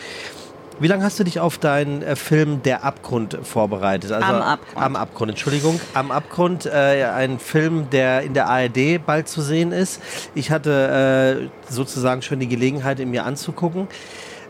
[0.79, 4.11] wie lange hast du dich auf deinen äh, Film Der Abgrund vorbereitet?
[4.11, 4.85] Also, am Abgrund.
[4.85, 5.79] Am Abgrund, Entschuldigung.
[5.93, 10.01] Am Abgrund, äh, ein Film, der in der ARD bald zu sehen ist.
[10.33, 13.88] Ich hatte äh, sozusagen schon die Gelegenheit, ihn mir anzugucken.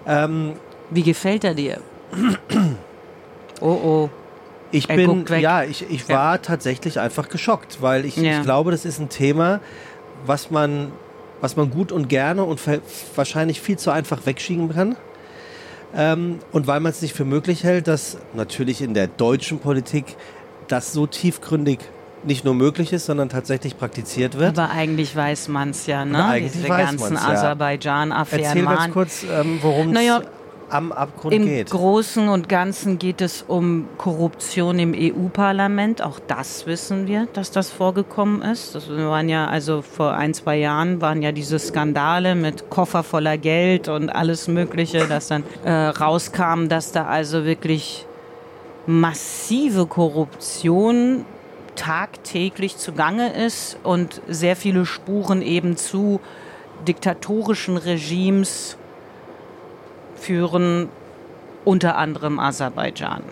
[0.08, 0.54] Ähm,
[0.90, 1.80] wie gefällt er dir?
[3.62, 4.10] oh oh.
[4.72, 6.38] Ich er bin, ja, ich, ich war ja.
[6.40, 8.38] tatsächlich einfach geschockt, weil ich, ja.
[8.38, 9.62] ich glaube, das ist ein Thema,
[10.26, 10.92] was man,
[11.40, 12.60] was man gut und gerne und
[13.16, 14.98] wahrscheinlich viel zu einfach wegschieben kann.
[15.96, 20.18] Ähm, und weil man es nicht für möglich hält, dass natürlich in der deutschen Politik
[20.68, 21.80] das so tiefgründig
[22.24, 24.58] nicht nur möglich ist, sondern tatsächlich praktiziert wird.
[24.58, 26.42] Aber eigentlich weiß man es ja, ne?
[26.42, 28.44] Diese ganzen Aserbaidschan-Affären.
[28.44, 30.22] Erzähl ganz kurz, ähm, worum es naja,
[30.70, 31.72] am Abgrund Im geht.
[31.72, 36.02] Im Großen und Ganzen geht es um Korruption im EU-Parlament.
[36.02, 38.76] Auch das wissen wir, dass das vorgekommen ist.
[38.76, 43.38] Das waren ja, also vor ein, zwei Jahren waren ja diese Skandale mit Koffer voller
[43.38, 48.06] Geld und alles Mögliche, dass dann äh, rauskam, dass da also wirklich
[48.88, 51.26] massive Korruption
[51.76, 56.22] tagtäglich zugange ist und sehr viele Spuren eben zu
[56.88, 58.78] diktatorischen Regimes
[60.16, 60.90] führen
[61.64, 63.24] unter anderem Aserbaidschan.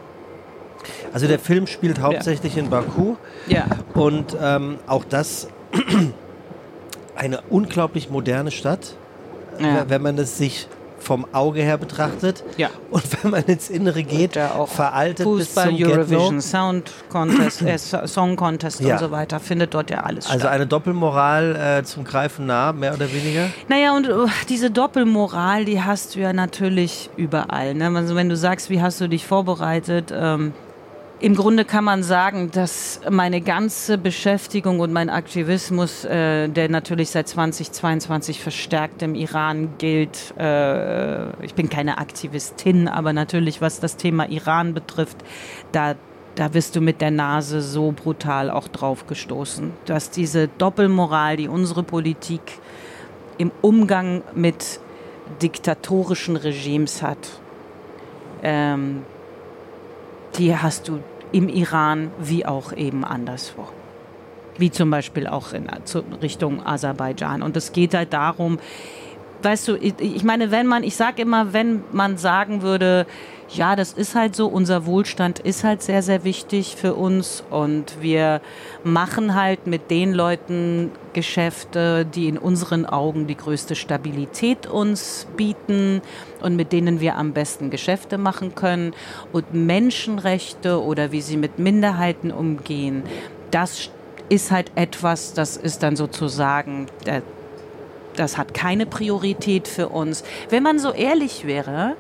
[1.14, 2.64] Also der Film spielt hauptsächlich ja.
[2.64, 3.16] in Baku.
[3.48, 3.66] Ja.
[3.94, 5.48] Und ähm, auch das
[7.16, 8.96] eine unglaublich moderne Stadt,
[9.60, 9.86] ja.
[9.88, 10.68] wenn man es sich
[11.04, 12.44] vom Auge her betrachtet.
[12.58, 12.70] Ja.
[12.90, 18.36] Und wenn man ins Innere geht, veraltet Fußball, bis zum Eurovision, Sound Contest, äh, Song
[18.36, 18.94] Contest ja.
[18.94, 20.46] und so weiter, findet dort ja alles also statt.
[20.46, 23.50] Also eine Doppelmoral äh, zum Greifen nah, mehr oder weniger?
[23.68, 27.74] Naja, und uh, diese Doppelmoral, die hast du ja natürlich überall.
[27.74, 27.92] Ne?
[27.96, 30.54] Also wenn du sagst, wie hast du dich vorbereitet, ähm,
[31.24, 37.12] im Grunde kann man sagen, dass meine ganze Beschäftigung und mein Aktivismus, äh, der natürlich
[37.12, 43.96] seit 2022 verstärkt im Iran gilt, äh, ich bin keine Aktivistin, aber natürlich was das
[43.96, 45.24] Thema Iran betrifft,
[45.72, 45.96] da
[46.36, 51.48] da bist du mit der Nase so brutal auch drauf gestoßen, dass diese Doppelmoral, die
[51.48, 52.42] unsere Politik
[53.38, 54.82] im Umgang mit
[55.42, 57.40] diktatorischen Regimes hat,
[58.42, 59.04] ähm,
[60.38, 61.00] die hast du
[61.34, 63.68] im Iran wie auch eben anderswo.
[64.58, 65.68] Wie zum Beispiel auch in
[66.22, 67.42] Richtung Aserbaidschan.
[67.42, 68.60] Und es geht halt darum,
[69.42, 73.06] weißt du, ich, meine, wenn man, ich sage immer, wenn man sagen würde,
[73.50, 78.02] ja, das ist halt so, unser Wohlstand ist halt sehr, sehr wichtig für uns und
[78.02, 78.42] wir
[78.84, 86.02] machen halt mit den Leuten Geschäfte, die in unseren Augen die größte Stabilität uns bieten
[86.42, 88.94] und mit denen wir am besten Geschäfte machen können.
[89.32, 93.04] Und Menschenrechte oder wie sie mit Minderheiten umgehen,
[93.52, 93.90] das
[94.30, 96.88] ist halt etwas, das ist dann sozusagen
[98.16, 100.24] das hat keine Priorität für uns.
[100.50, 101.96] Wenn man so ehrlich wäre,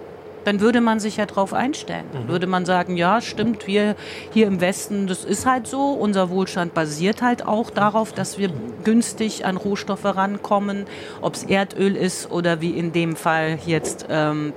[0.46, 2.06] dann würde man sich ja darauf einstellen.
[2.14, 2.28] Mhm.
[2.28, 3.96] Würde man sagen, ja, stimmt, wir
[4.32, 5.92] hier im Westen, das ist halt so.
[5.92, 8.50] Unser Wohlstand basiert halt auch darauf, dass wir
[8.84, 10.86] günstig an Rohstoffe rankommen,
[11.22, 14.54] ob es Erdöl ist oder wie in dem Fall jetzt ähm,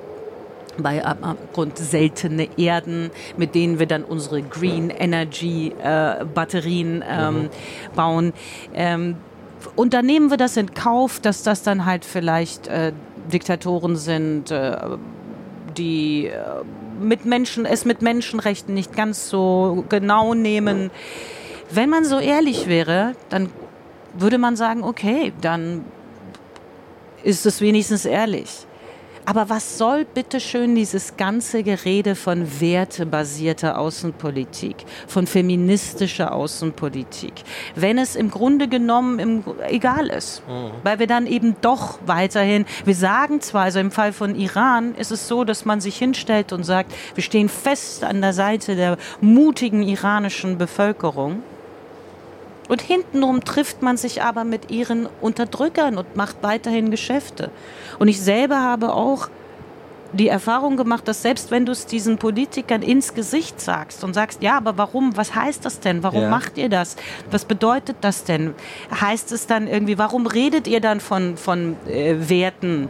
[0.79, 7.49] bei Abgrund seltene Erden, mit denen wir dann unsere Green Energy äh, Batterien ähm, mhm.
[7.95, 8.33] bauen.
[8.75, 9.17] Ähm,
[9.75, 12.93] und dann nehmen wir das in Kauf, dass das dann halt vielleicht äh,
[13.33, 14.77] Diktatoren sind, äh,
[15.79, 16.41] die äh,
[17.01, 20.91] mit Menschen, es mit Menschenrechten nicht ganz so genau nehmen.
[21.71, 23.51] Wenn man so ehrlich wäre, dann
[24.15, 25.85] würde man sagen, okay, dann
[27.23, 28.67] ist es wenigstens ehrlich.
[29.27, 34.77] Aber was soll bitte schön dieses ganze Gerede von wertebasierter Außenpolitik,
[35.09, 37.33] von feministischer Außenpolitik,
[37.75, 40.71] wenn es im Grunde genommen im, egal ist, mhm.
[40.85, 45.11] weil wir dann eben doch weiterhin, wir sagen zwar, also im Fall von Iran ist
[45.11, 48.97] es so, dass man sich hinstellt und sagt, wir stehen fest an der Seite der
[49.21, 51.43] mutigen iranischen Bevölkerung.
[52.69, 57.51] Und hintenrum trifft man sich aber mit ihren Unterdrückern und macht weiterhin Geschäfte.
[57.99, 59.29] Und ich selber habe auch
[60.13, 64.43] die Erfahrung gemacht, dass selbst wenn du es diesen Politikern ins Gesicht sagst und sagst,
[64.43, 66.03] ja, aber warum, was heißt das denn?
[66.03, 66.31] Warum ja.
[66.31, 66.97] macht ihr das?
[67.31, 68.55] Was bedeutet das denn?
[69.01, 72.89] Heißt es dann irgendwie, warum redet ihr dann von, von äh, Werten?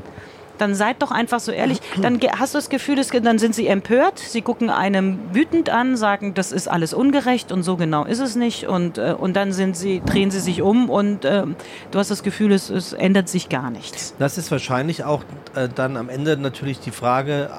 [0.59, 1.81] Dann seid doch einfach so ehrlich.
[2.01, 6.35] Dann hast du das Gefühl, dann sind sie empört, sie gucken einem wütend an, sagen,
[6.35, 8.67] das ist alles ungerecht und so genau ist es nicht.
[8.67, 11.45] Und, äh, und dann sind sie, drehen sie sich um und äh,
[11.91, 14.15] du hast das Gefühl, es, es ändert sich gar nichts.
[14.19, 15.23] Das ist wahrscheinlich auch
[15.55, 17.51] äh, dann am Ende natürlich die Frage,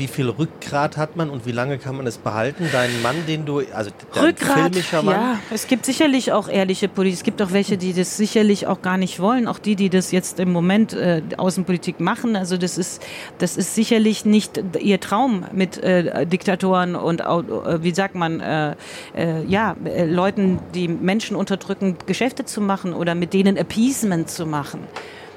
[0.00, 2.66] wie viel Rückgrat hat man und wie lange kann man es behalten?
[2.72, 5.14] Deinen Mann, den du, also dein Rückgrat, filmischer Mann?
[5.14, 7.18] Ja, es gibt sicherlich auch ehrliche Politiker.
[7.18, 9.46] Es gibt auch welche, die das sicherlich auch gar nicht wollen.
[9.46, 12.34] Auch die, die das jetzt im Moment äh, Außenpolitik machen.
[12.34, 13.02] Also das ist,
[13.36, 18.76] das ist sicherlich nicht ihr Traum mit äh, Diktatoren und äh, wie sagt man, äh,
[19.14, 24.46] äh, ja, äh, Leuten, die Menschen unterdrücken, Geschäfte zu machen oder mit denen Appeasement zu
[24.46, 24.80] machen.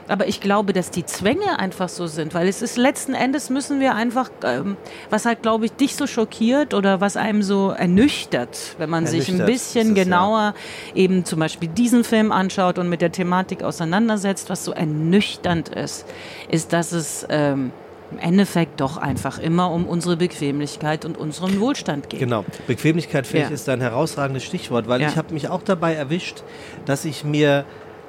[0.07, 3.79] Aber ich glaube, dass die Zwänge einfach so sind, weil es ist letzten Endes müssen
[3.79, 4.77] wir einfach, ähm,
[5.09, 9.25] was halt, glaube ich, dich so schockiert oder was einem so ernüchtert, wenn man ernüchtert
[9.25, 10.53] sich ein bisschen genauer
[10.93, 10.95] ja.
[10.95, 16.05] eben zum Beispiel diesen Film anschaut und mit der Thematik auseinandersetzt, was so ernüchternd ist,
[16.49, 17.71] ist, dass es ähm,
[18.13, 22.19] im Endeffekt doch einfach immer um unsere Bequemlichkeit und unseren Wohlstand geht.
[22.19, 22.45] Genau.
[22.67, 23.47] Bequemlichkeit, finde ja.
[23.47, 25.09] ich, ist ein herausragendes Stichwort, weil ja.
[25.09, 26.43] ich habe mich auch dabei erwischt,
[26.85, 27.65] dass ich mir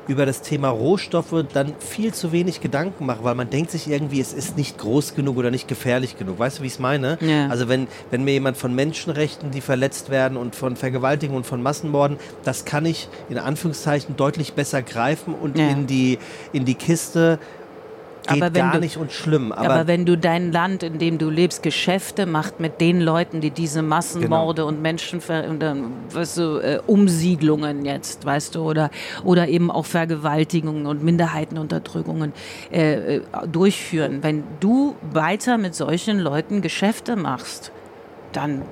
[0.09, 4.21] über das Thema Rohstoffe dann viel zu wenig Gedanken mache, weil man denkt sich irgendwie,
[4.21, 6.39] es ist nicht groß genug oder nicht gefährlich genug.
[6.39, 7.19] Weißt du, wie ich es meine?
[7.21, 7.49] Ja.
[7.49, 11.63] Also wenn, wenn mir jemand von Menschenrechten, die verletzt werden und von Vergewaltigung und von
[11.63, 15.69] Massenmorden, das kann ich in Anführungszeichen deutlich besser greifen und ja.
[15.69, 16.19] in, die,
[16.53, 17.39] in die Kiste
[18.27, 19.53] geht aber gar du, nicht und schlimm.
[19.53, 23.41] Aber, aber, wenn du dein Land, in dem du lebst, Geschäfte macht mit den Leuten,
[23.41, 24.69] die diese Massenmorde genau.
[24.69, 28.91] und Menschenver und dann, weißt du, äh, Umsiedlungen jetzt, weißt du, oder,
[29.25, 32.33] oder eben auch Vergewaltigungen und Minderheitenunterdrückungen
[32.73, 34.23] äh, äh durchführen.
[34.23, 37.73] Wenn du weiter mit solchen Leuten Geschäfte machst,
[38.33, 38.63] dann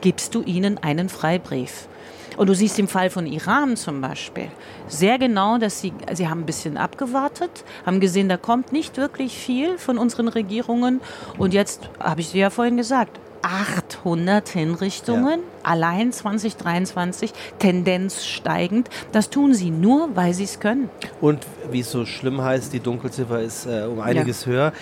[0.00, 1.88] gibst du ihnen einen Freibrief.
[2.36, 4.48] Und du siehst im Fall von Iran zum Beispiel
[4.88, 9.36] sehr genau, dass sie, sie haben ein bisschen abgewartet, haben gesehen, da kommt nicht wirklich
[9.36, 11.00] viel von unseren Regierungen.
[11.38, 15.46] Und jetzt habe ich dir ja vorhin gesagt, 800 Hinrichtungen, ja.
[15.62, 18.88] allein 2023, Tendenz steigend.
[19.12, 20.90] Das tun sie nur, weil sie es können.
[21.20, 24.50] Und wie es so schlimm heißt, die Dunkelziffer ist äh, um einiges ja.
[24.50, 24.72] höher.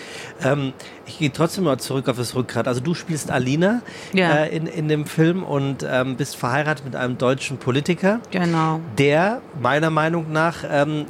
[0.43, 0.73] Ähm,
[1.05, 2.67] ich gehe trotzdem mal zurück auf das Rückgrat.
[2.67, 3.83] Also du spielst Alina
[4.15, 4.45] ja.
[4.45, 8.21] äh, in, in dem Film und ähm, bist verheiratet mit einem deutschen Politiker.
[8.31, 8.81] Genau.
[8.97, 11.05] Der meiner Meinung nach ähm,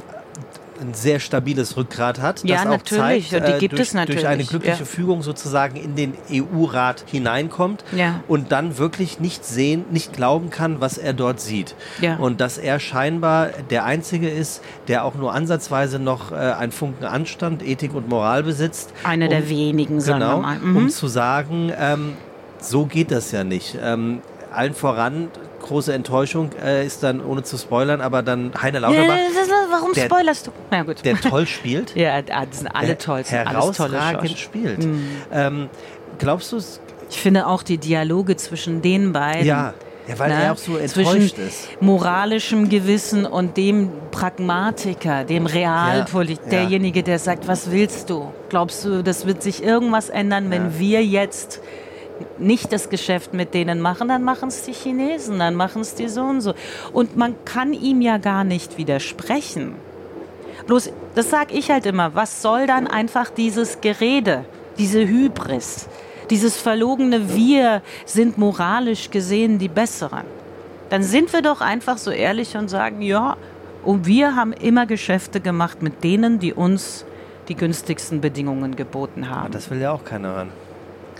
[0.79, 2.43] ein sehr stabiles Rückgrat hat.
[2.43, 3.29] Ja, das auch natürlich.
[3.29, 4.21] Zeigt, die äh, gibt durch, es natürlich.
[4.21, 4.85] durch eine glückliche ja.
[4.85, 8.21] Fügung sozusagen in den EU-Rat hineinkommt ja.
[8.27, 11.75] und dann wirklich nicht sehen, nicht glauben kann, was er dort sieht.
[12.01, 12.17] Ja.
[12.17, 17.05] Und dass er scheinbar der Einzige ist, der auch nur ansatzweise noch äh, einen Funken
[17.05, 18.93] Anstand, Ethik und Moral besitzt.
[19.03, 20.59] Einer um, der wenigen, sagen genau, wir mal.
[20.59, 20.77] Mhm.
[20.77, 22.13] Um zu sagen, ähm,
[22.59, 23.77] so geht das ja nicht.
[23.81, 24.21] Ähm,
[24.51, 25.29] allen voran
[25.65, 29.15] große Enttäuschung äh, ist dann, ohne zu spoilern, aber dann Heiner Lauterbach.
[29.15, 29.21] Ja,
[29.69, 30.51] warum der, spoilerst du?
[30.71, 31.03] Ja, gut.
[31.03, 31.95] Der toll spielt.
[31.95, 33.23] ja, das sind alle toll.
[33.23, 34.85] Herausragend spielt.
[34.85, 35.07] Mhm.
[35.31, 35.69] Ähm,
[36.19, 36.79] glaubst du es?
[37.09, 39.45] Ich finde auch die Dialoge zwischen den beiden.
[39.45, 39.73] Ja.
[40.07, 41.81] Ja, weil Na, er auch so enttäuscht ist.
[41.81, 48.31] moralischem Gewissen und dem Pragmatiker, dem Realpolitiker, ja, derjenige, der sagt, was willst du?
[48.49, 50.79] Glaubst du, das wird sich irgendwas ändern, wenn ja.
[50.79, 51.59] wir jetzt
[52.37, 56.07] nicht das Geschäft mit denen machen, dann machen es die Chinesen, dann machen es die
[56.07, 56.53] so und so.
[56.93, 59.75] Und man kann ihm ja gar nicht widersprechen.
[60.67, 64.45] Bloß, das sage ich halt immer, was soll dann einfach dieses Gerede,
[64.77, 65.87] diese Hybris,
[66.29, 70.25] dieses verlogene Wir sind moralisch gesehen die Besseren.
[70.89, 73.37] Dann sind wir doch einfach so ehrlich und sagen, ja,
[73.83, 77.05] und wir haben immer Geschäfte gemacht mit denen, die uns
[77.47, 79.51] die günstigsten Bedingungen geboten haben.
[79.51, 80.64] Das will ja auch keiner hören.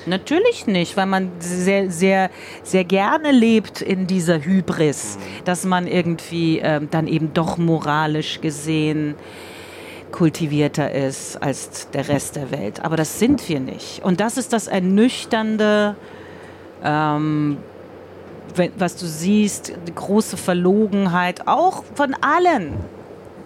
[0.05, 2.29] Natürlich nicht, weil man sehr, sehr,
[2.63, 9.15] sehr gerne lebt in dieser Hybris, dass man irgendwie ähm, dann eben doch moralisch gesehen
[10.11, 12.83] kultivierter ist als der Rest der Welt.
[12.85, 14.01] Aber das sind wir nicht.
[14.03, 15.95] Und das ist das Ernüchternde,
[16.83, 17.57] ähm,
[18.77, 22.73] was du siehst, die große Verlogenheit, auch von allen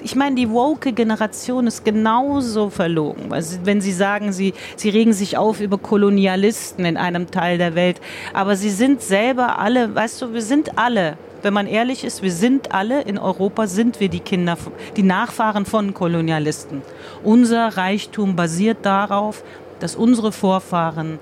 [0.02, 3.32] ich meine, die woke Generation ist genauso verlogen.
[3.32, 7.76] Also wenn sie sagen, sie, sie regen sich auf über Kolonialisten in einem Teil der
[7.76, 8.00] Welt,
[8.34, 12.32] aber sie sind selber alle, weißt du, wir sind alle wenn man ehrlich ist, wir
[12.32, 14.58] sind alle in Europa, sind wir die Kinder,
[14.98, 16.82] die Nachfahren von Kolonialisten.
[17.24, 19.44] Unser Reichtum basiert darauf,
[19.80, 21.20] dass unsere Vorfahren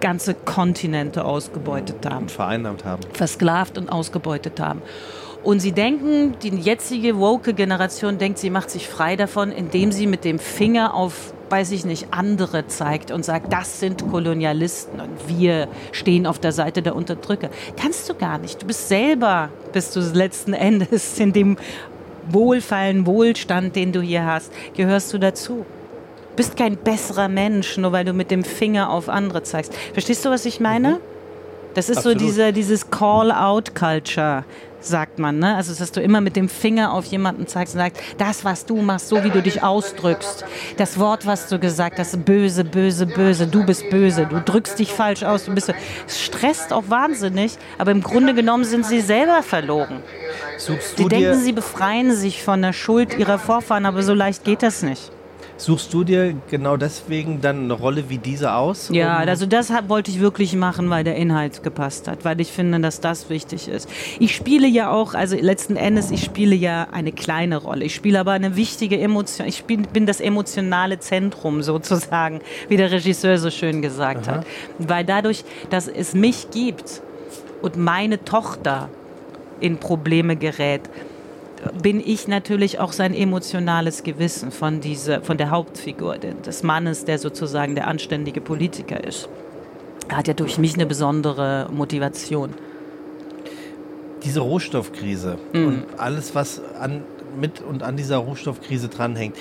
[0.00, 2.28] ganze Kontinente ausgebeutet haben.
[2.28, 3.02] Vereinnahmt haben.
[3.12, 4.80] Versklavt und ausgebeutet haben.
[5.44, 10.06] Und sie denken, die jetzige woke Generation denkt, sie macht sich frei davon, indem sie
[10.06, 15.28] mit dem Finger auf, weiß ich nicht, andere zeigt und sagt, das sind Kolonialisten und
[15.28, 17.50] wir stehen auf der Seite der Unterdrücker.
[17.80, 18.60] Kannst du gar nicht.
[18.62, 21.56] Du bist selber, bist du letzten Endes in dem
[22.30, 25.64] Wohlfallen, Wohlstand, den du hier hast, gehörst du dazu
[26.38, 29.74] Du bist kein besserer Mensch, nur weil du mit dem Finger auf andere zeigst.
[29.92, 30.90] Verstehst du, was ich meine?
[30.90, 31.17] Mhm.
[31.74, 32.20] Das ist Absolut.
[32.20, 34.44] so diese, dieses Call-out-Culture
[34.80, 35.38] sagt man.
[35.38, 35.54] Ne?
[35.56, 38.76] Also, dass du immer mit dem Finger auf jemanden zeigst und sagst, das, was du
[38.80, 40.44] machst, so wie du dich ausdrückst,
[40.76, 44.92] das Wort, was du gesagt hast, böse, böse, böse, du bist böse, du drückst dich
[44.92, 45.72] falsch aus, du bist.
[46.06, 50.02] Es stresst auch wahnsinnig, aber im Grunde genommen sind sie selber verlogen.
[50.58, 54.62] Suchst sie denken, sie befreien sich von der Schuld ihrer Vorfahren, aber so leicht geht
[54.62, 55.12] das nicht.
[55.58, 58.90] Suchst du dir genau deswegen dann eine Rolle wie diese aus?
[58.92, 62.78] Ja, also das wollte ich wirklich machen, weil der Inhalt gepasst hat, weil ich finde,
[62.78, 63.90] dass das wichtig ist.
[64.20, 67.84] Ich spiele ja auch, also letzten Endes, ich spiele ja eine kleine Rolle.
[67.84, 69.48] Ich spiele aber eine wichtige Emotion.
[69.48, 74.36] Ich bin das emotionale Zentrum sozusagen, wie der Regisseur so schön gesagt Aha.
[74.36, 74.46] hat.
[74.78, 77.02] Weil dadurch, dass es mich gibt
[77.62, 78.88] und meine Tochter
[79.58, 80.82] in Probleme gerät,
[81.82, 87.18] bin ich natürlich auch sein emotionales Gewissen von, diese, von der Hauptfigur des Mannes, der
[87.18, 89.28] sozusagen der anständige Politiker ist.
[90.08, 92.54] Er hat ja durch mich eine besondere Motivation.
[94.22, 95.66] Diese Rohstoffkrise mhm.
[95.66, 97.02] und alles, was an,
[97.38, 99.36] mit und an dieser Rohstoffkrise dranhängt,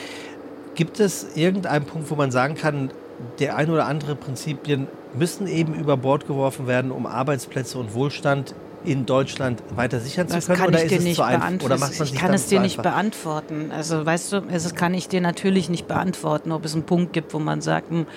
[0.75, 2.91] gibt es irgendeinen Punkt, wo man sagen kann,
[3.39, 8.53] der ein oder andere Prinzipien müssen eben über Bord geworfen werden, um Arbeitsplätze und Wohlstand
[8.87, 10.59] in Deutschland weiter sichern das zu können?
[10.59, 12.03] Kann oder ich dir nicht beantworten.
[12.03, 13.71] ich kann es dir nicht beantworten.
[13.71, 17.33] Also weißt du, das kann ich dir natürlich nicht beantworten, ob es einen Punkt gibt,
[17.33, 18.07] wo man sagt, hm,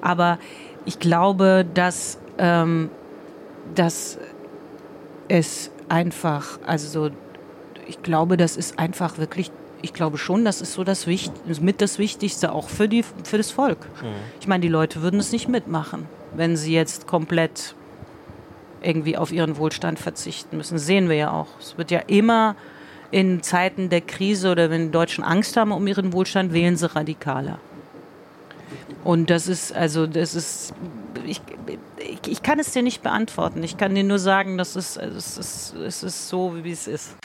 [0.00, 0.38] aber
[0.84, 2.90] ich glaube, dass, ähm,
[3.74, 4.18] dass
[5.28, 7.10] es einfach, also
[7.86, 9.50] ich glaube, das ist einfach wirklich
[9.82, 13.36] ich glaube schon, das ist so das Wicht mit das Wichtigste auch für, die, für
[13.36, 13.86] das Volk.
[14.02, 14.06] Mhm.
[14.40, 17.74] Ich meine, die Leute würden es nicht mitmachen, wenn sie jetzt komplett
[18.86, 20.74] irgendwie auf ihren Wohlstand verzichten müssen.
[20.74, 21.48] Das sehen wir ja auch.
[21.58, 22.56] Es wird ja immer
[23.10, 26.94] in Zeiten der Krise oder wenn die Deutschen Angst haben um ihren Wohlstand, wählen sie
[26.94, 27.58] radikaler.
[29.04, 30.74] Und das ist, also, das ist,
[31.24, 31.40] ich,
[31.98, 33.62] ich ich kann es dir nicht beantworten.
[33.62, 37.16] Ich kann dir nur sagen, dass es, es, ist, es ist so, wie es ist.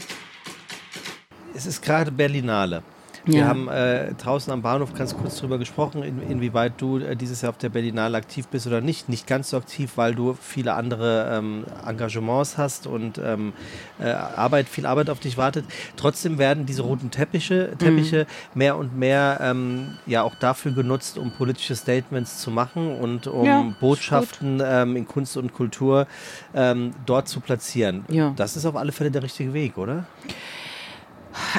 [1.55, 2.84] Es ist gerade Berlinale.
[3.26, 3.48] Wir ja.
[3.48, 7.52] haben äh, draußen am Bahnhof ganz kurz darüber gesprochen, in, inwieweit du äh, dieses Jahr
[7.52, 9.10] auf der Berlinale aktiv bist oder nicht.
[9.10, 13.54] Nicht ganz so aktiv, weil du viele andere ähm, Engagements hast und ähm,
[14.00, 15.66] äh, Arbeit, viel Arbeit auf dich wartet.
[15.96, 18.58] Trotzdem werden diese roten Teppiche, Teppiche mhm.
[18.58, 23.46] mehr und mehr ähm, ja auch dafür genutzt, um politische Statements zu machen und um
[23.46, 26.08] ja, Botschaften ähm, in Kunst und Kultur
[26.56, 28.06] ähm, dort zu platzieren.
[28.10, 28.34] Ja.
[28.36, 30.06] Das ist auf alle Fälle der richtige Weg, oder?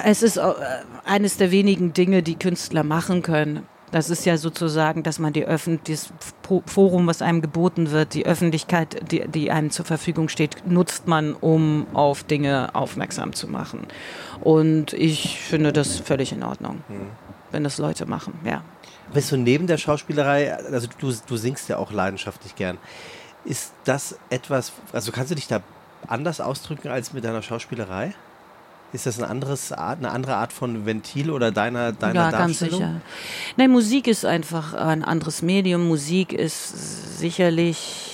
[0.05, 0.53] Es ist äh,
[1.05, 3.67] eines der wenigen Dinge, die Künstler machen können.
[3.93, 6.13] Das ist ja sozusagen, dass man die Öffentlich das
[6.67, 11.35] Forum, was einem geboten wird, die Öffentlichkeit, die, die einem zur Verfügung steht, nutzt man,
[11.35, 13.87] um auf Dinge aufmerksam zu machen.
[14.41, 17.09] Und ich finde das völlig in Ordnung, mhm.
[17.51, 18.65] wenn das Leute machen, ja.
[19.13, 22.79] Bist du neben der Schauspielerei, also du, du singst ja auch leidenschaftlich gern,
[23.45, 25.61] ist das etwas, also kannst du dich da
[26.07, 28.15] anders ausdrücken als mit deiner Schauspielerei?
[28.93, 32.81] Ist das eine, anderes Art, eine andere Art von Ventil oder deiner, deiner ja, Darstellung?
[32.81, 33.01] ganz sicher.
[33.57, 35.89] Nein, Musik ist einfach ein anderes Medium.
[35.89, 38.13] Musik ist sicherlich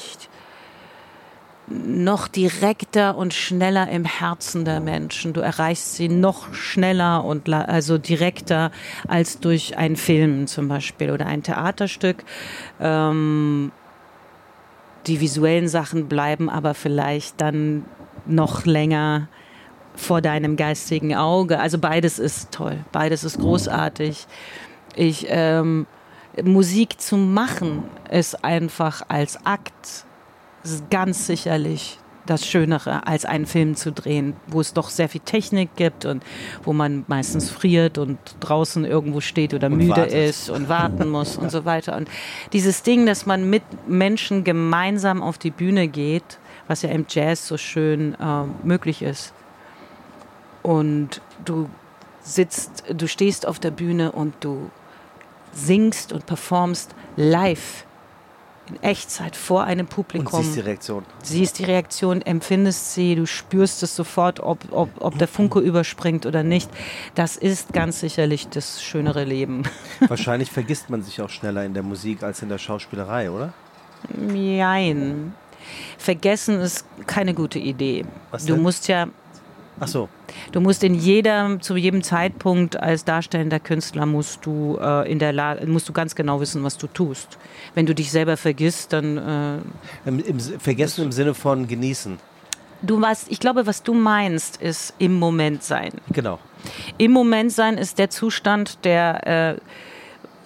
[1.70, 5.32] noch direkter und schneller im Herzen der Menschen.
[5.32, 8.70] Du erreichst sie noch schneller und also direkter
[9.06, 12.24] als durch einen Film zum Beispiel oder ein Theaterstück.
[12.80, 13.72] Ähm,
[15.06, 17.84] die visuellen Sachen bleiben aber vielleicht dann
[18.26, 19.28] noch länger
[19.98, 21.58] vor deinem geistigen Auge.
[21.58, 24.26] Also beides ist toll, beides ist großartig.
[24.94, 25.86] Ich, ähm,
[26.42, 30.04] Musik zu machen ist einfach als Akt
[30.62, 35.22] ist ganz sicherlich das Schönere, als einen Film zu drehen, wo es doch sehr viel
[35.22, 36.22] Technik gibt und
[36.62, 40.12] wo man meistens friert und draußen irgendwo steht oder und müde wartet.
[40.12, 41.96] ist und warten muss und so weiter.
[41.96, 42.08] Und
[42.52, 47.48] dieses Ding, dass man mit Menschen gemeinsam auf die Bühne geht, was ja im Jazz
[47.48, 49.32] so schön äh, möglich ist,
[50.62, 51.68] und du
[52.22, 54.70] sitzt, du stehst auf der Bühne und du
[55.52, 57.84] singst und performst live
[58.68, 60.40] in Echtzeit vor einem Publikum.
[60.40, 61.04] Und siehst die Reaktion.
[61.22, 66.26] Siehst die Reaktion, empfindest sie, du spürst es sofort, ob, ob, ob der Funke überspringt
[66.26, 66.70] oder nicht.
[67.14, 69.62] Das ist ganz sicherlich das schönere Leben.
[70.08, 73.52] Wahrscheinlich vergisst man sich auch schneller in der Musik als in der Schauspielerei, oder?
[74.14, 75.34] Nein.
[75.98, 78.04] Vergessen ist keine gute Idee.
[78.30, 79.08] Was du musst ja
[79.80, 80.08] Ach so.
[80.52, 85.32] Du musst in jedem, zu jedem Zeitpunkt als darstellender Künstler musst du äh, in der
[85.32, 87.38] Lage, musst du ganz genau wissen, was du tust.
[87.74, 92.18] Wenn du dich selber vergisst, dann äh, Im, im, vergessen im Sinne von genießen.
[92.82, 95.92] Du was, ich glaube, was du meinst, ist im Moment sein.
[96.10, 96.38] Genau.
[96.96, 99.56] Im Moment sein ist der Zustand, der äh,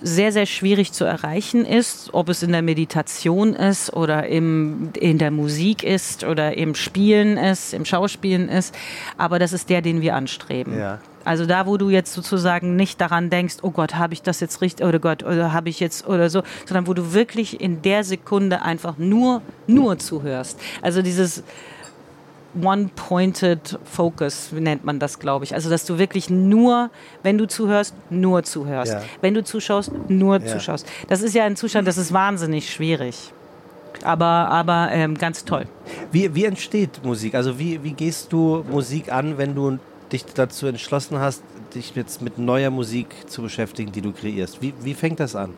[0.03, 5.19] sehr, sehr schwierig zu erreichen ist, ob es in der Meditation ist oder im, in
[5.19, 8.75] der Musik ist oder im Spielen ist, im Schauspielen ist.
[9.17, 10.79] Aber das ist der, den wir anstreben.
[10.79, 10.99] Ja.
[11.25, 14.61] Also da, wo du jetzt sozusagen nicht daran denkst, oh Gott, habe ich das jetzt
[14.61, 18.05] richtig oder Gott, oder habe ich jetzt oder so, sondern wo du wirklich in der
[18.05, 20.59] Sekunde einfach nur, nur zuhörst.
[20.81, 21.45] Also dieses,
[22.61, 25.55] One-Pointed Focus nennt man das, glaube ich.
[25.55, 26.91] Also, dass du wirklich nur,
[27.23, 28.93] wenn du zuhörst, nur zuhörst.
[28.93, 29.03] Ja.
[29.21, 30.47] Wenn du zuschaust, nur ja.
[30.47, 30.87] zuschaust.
[31.09, 33.33] Das ist ja ein Zustand, das ist wahnsinnig schwierig.
[34.05, 35.67] Aber, aber ähm, ganz toll.
[36.11, 37.35] Wie, wie entsteht Musik?
[37.35, 39.79] Also, wie, wie gehst du Musik an, wenn du
[40.11, 41.43] dich dazu entschlossen hast,
[41.75, 44.61] dich jetzt mit neuer Musik zu beschäftigen, die du kreierst?
[44.61, 45.55] Wie, wie fängt das an?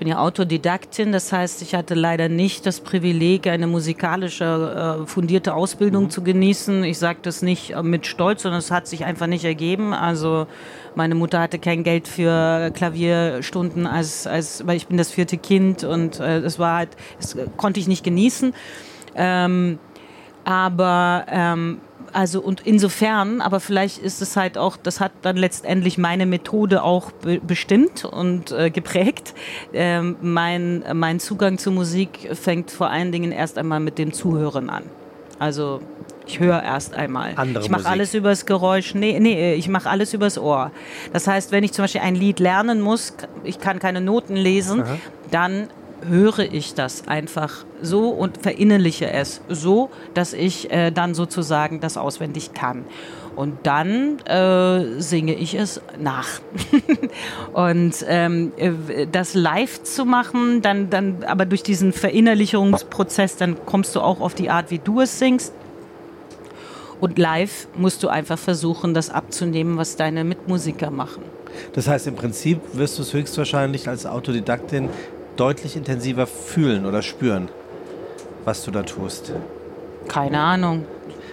[0.00, 5.52] Bin ja Autodidaktin, das heißt, ich hatte leider nicht das Privileg, eine musikalische äh, fundierte
[5.52, 6.10] Ausbildung mhm.
[6.10, 6.84] zu genießen.
[6.84, 9.92] Ich sage das nicht äh, mit Stolz, sondern es hat sich einfach nicht ergeben.
[9.92, 10.46] Also
[10.94, 15.84] meine Mutter hatte kein Geld für Klavierstunden, als, als, weil ich bin das vierte Kind
[15.84, 18.54] und äh, es war halt, das konnte ich nicht genießen.
[19.16, 19.78] Ähm,
[20.44, 21.78] aber ähm,
[22.12, 26.82] also und insofern, aber vielleicht ist es halt auch, das hat dann letztendlich meine Methode
[26.82, 29.34] auch be bestimmt und äh, geprägt.
[29.72, 34.70] Ähm, mein, mein Zugang zur Musik fängt vor allen Dingen erst einmal mit dem Zuhören
[34.70, 34.84] an.
[35.38, 35.80] Also
[36.26, 37.32] ich höre erst einmal.
[37.36, 38.94] Andere ich mache alles übers Geräusch.
[38.94, 40.70] Nee, nee, ich mache alles übers Ohr.
[41.12, 44.82] Das heißt, wenn ich zum Beispiel ein Lied lernen muss, ich kann keine Noten lesen,
[44.82, 44.96] Aha.
[45.30, 45.68] dann
[46.08, 51.96] höre ich das einfach so und verinnerliche es so, dass ich äh, dann sozusagen das
[51.96, 52.84] auswendig kann.
[53.36, 56.28] Und dann äh, singe ich es nach.
[57.52, 63.94] und ähm, äh, das live zu machen, dann, dann, aber durch diesen Verinnerlichungsprozess, dann kommst
[63.94, 65.54] du auch auf die Art, wie du es singst.
[67.00, 71.22] Und live musst du einfach versuchen, das abzunehmen, was deine Mitmusiker machen.
[71.72, 74.90] Das heißt, im Prinzip wirst du es höchstwahrscheinlich als Autodidaktin
[75.40, 77.48] deutlich intensiver fühlen oder spüren.
[78.44, 79.32] was du da tust?
[80.08, 80.84] Keine Ahnung.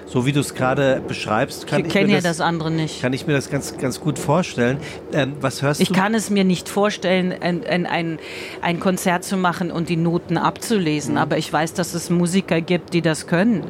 [0.06, 2.72] So wie du es gerade beschreibst, kann ich, ich, kenne mir ja das, das andere
[2.72, 3.02] nicht.
[3.02, 4.78] kann ich mir das ganz, ganz gut vorstellen.
[5.12, 5.94] Ähm, was hörst Ich du?
[5.94, 8.20] kann es mir nicht vorstellen, ein, ein, ein,
[8.62, 11.16] ein Konzert zu machen und die Noten abzulesen.
[11.16, 11.18] Mhm.
[11.20, 13.66] Aber ich weiß, dass es Musiker gibt, die das können.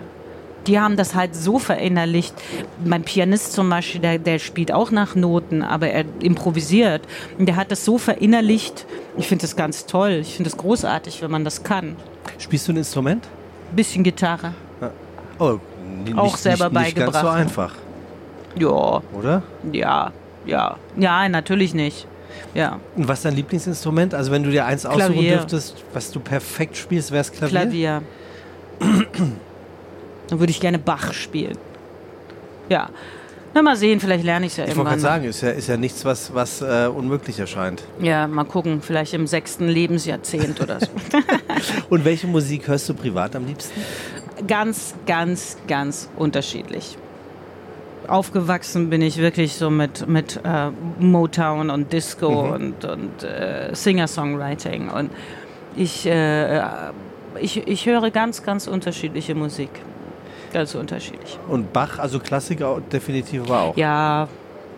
[0.68, 2.34] Die haben das halt so verinnerlicht.
[2.84, 7.02] Mein Pianist zum Beispiel, der, der spielt auch nach Noten, aber er improvisiert.
[7.40, 8.86] Und der hat das so verinnerlicht.
[9.18, 10.20] Ich finde das ganz toll.
[10.22, 11.96] Ich finde es großartig, wenn man das kann.
[12.38, 13.26] Spielst du ein Instrument?
[13.76, 14.54] Bisschen Gitarre.
[15.40, 15.60] Oh,
[16.06, 17.38] n- Auch nicht, selber nicht, nicht ganz so beigebracht.
[17.38, 17.76] einfach,
[18.58, 19.44] Ja, oder?
[19.72, 20.12] ja,
[20.46, 20.76] ja.
[20.98, 22.08] Ja, natürlich nicht.
[22.54, 24.14] Ja, Und was ist dein Lieblingsinstrument?
[24.14, 25.38] Also wenn du dir eins aussuchen Klavier.
[25.38, 27.60] dürftest, was du perfekt spielst, wäre es Klavier?
[27.62, 28.02] Klavier.
[30.30, 31.58] Dann würde ich gerne Bach spielen.
[32.70, 32.90] Ja.
[33.54, 35.00] Na, mal sehen, vielleicht lerne ich es ja Ich wollte irgendwann.
[35.00, 37.82] gerade sagen, ist ja, ist ja nichts, was, was äh, unmöglich erscheint.
[38.02, 40.88] Ja, mal gucken, vielleicht im sechsten Lebensjahrzehnt oder so.
[41.90, 43.80] Und welche Musik hörst du privat am liebsten?
[44.46, 46.98] ganz, ganz, ganz unterschiedlich.
[48.08, 50.70] Aufgewachsen bin ich wirklich so mit, mit äh,
[51.00, 52.52] Motown und Disco Mhm.
[52.54, 54.90] und, und äh, Singer-Songwriting.
[54.90, 55.10] Und
[55.76, 56.62] ich, äh,
[57.42, 59.70] ich, ich höre ganz, ganz unterschiedliche Musik.
[60.54, 61.38] Ganz unterschiedlich.
[61.48, 63.78] Und Bach, also Klassiker definitiv aber auch.
[63.78, 64.28] Ja,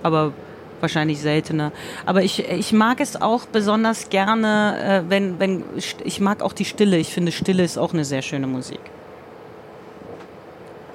[0.04, 0.34] aber
[0.82, 1.72] wahrscheinlich seltener.
[2.06, 5.64] Aber ich, ich mag es auch besonders gerne, äh, wenn, wenn
[6.04, 6.98] ich mag auch die Stille.
[6.98, 8.80] Ich finde, Stille ist auch eine sehr schöne Musik.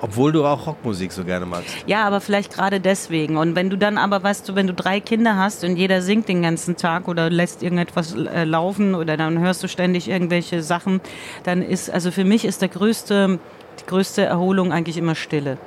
[0.05, 1.75] Obwohl du auch Rockmusik so gerne magst.
[1.87, 3.39] Ja, aber vielleicht gerade deswegen.
[3.39, 6.29] Und wenn du dann aber, weißt du, wenn du drei Kinder hast und jeder singt
[6.29, 11.01] den ganzen Tag oder lässt irgendetwas äh, laufen oder dann hörst du ständig irgendwelche Sachen,
[11.45, 13.39] dann ist, also für mich ist der größte,
[13.81, 15.59] die größte Erholung eigentlich immer Stille.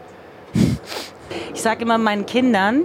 [1.54, 2.82] Ich sage immer meinen Kindern,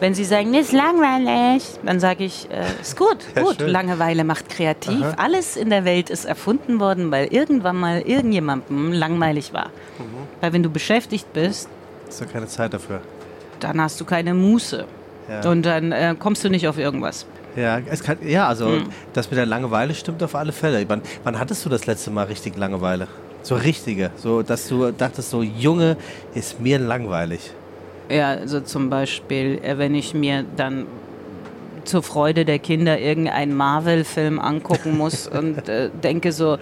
[0.00, 3.68] wenn sie sagen, ist langweilig, dann sage ich, äh, ist gut, Ja, gut, schön.
[3.68, 5.02] Langeweile macht kreativ.
[5.02, 5.14] Aha.
[5.18, 9.66] Alles in der Welt ist erfunden worden, weil irgendwann mal irgendjemandem langweilig war.
[9.98, 10.04] Mhm.
[10.40, 11.68] Weil wenn du beschäftigt bist,
[12.08, 13.00] Hast du keine Zeit dafür.
[13.60, 14.84] dann hast du keine Muße.
[15.28, 17.26] Ja, Und dann äh, kommst du nicht auf irgendwas.
[17.56, 18.84] ja, es kann, ja also Hm.
[19.12, 20.84] das mit der Langeweile stimmt auf alle Fälle.
[20.88, 23.06] Wann, wann hattest du das letzte Mal richtig Langeweile?
[23.42, 25.96] So richtige, so dass du dachtest, so Junge,
[26.34, 27.52] ist mir langweilig.
[28.10, 30.86] Ja, also zum Beispiel, äh, wenn ich mir dann
[31.84, 36.58] zur Freude der Kinder irgendeinen Marvel-Film angucken muss und äh, denke so,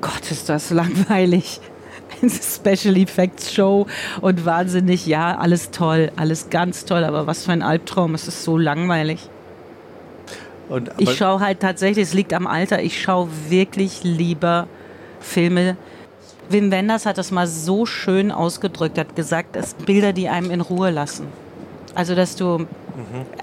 [0.00, 1.60] Gott, ist das langweilig.
[2.22, 3.86] Eine Special Effects Show
[4.20, 8.44] und wahnsinnig, ja, alles toll, alles ganz toll, aber was für ein Albtraum, es ist
[8.44, 9.28] so langweilig.
[10.68, 14.68] Und, Ich schaue halt tatsächlich, es liegt am Alter, ich schaue wirklich lieber
[15.20, 15.76] Filme.
[16.52, 20.60] Wim Wenders hat das mal so schön ausgedrückt, hat gesagt, es Bilder, die einem in
[20.60, 21.26] Ruhe lassen.
[21.94, 22.66] Also, dass du,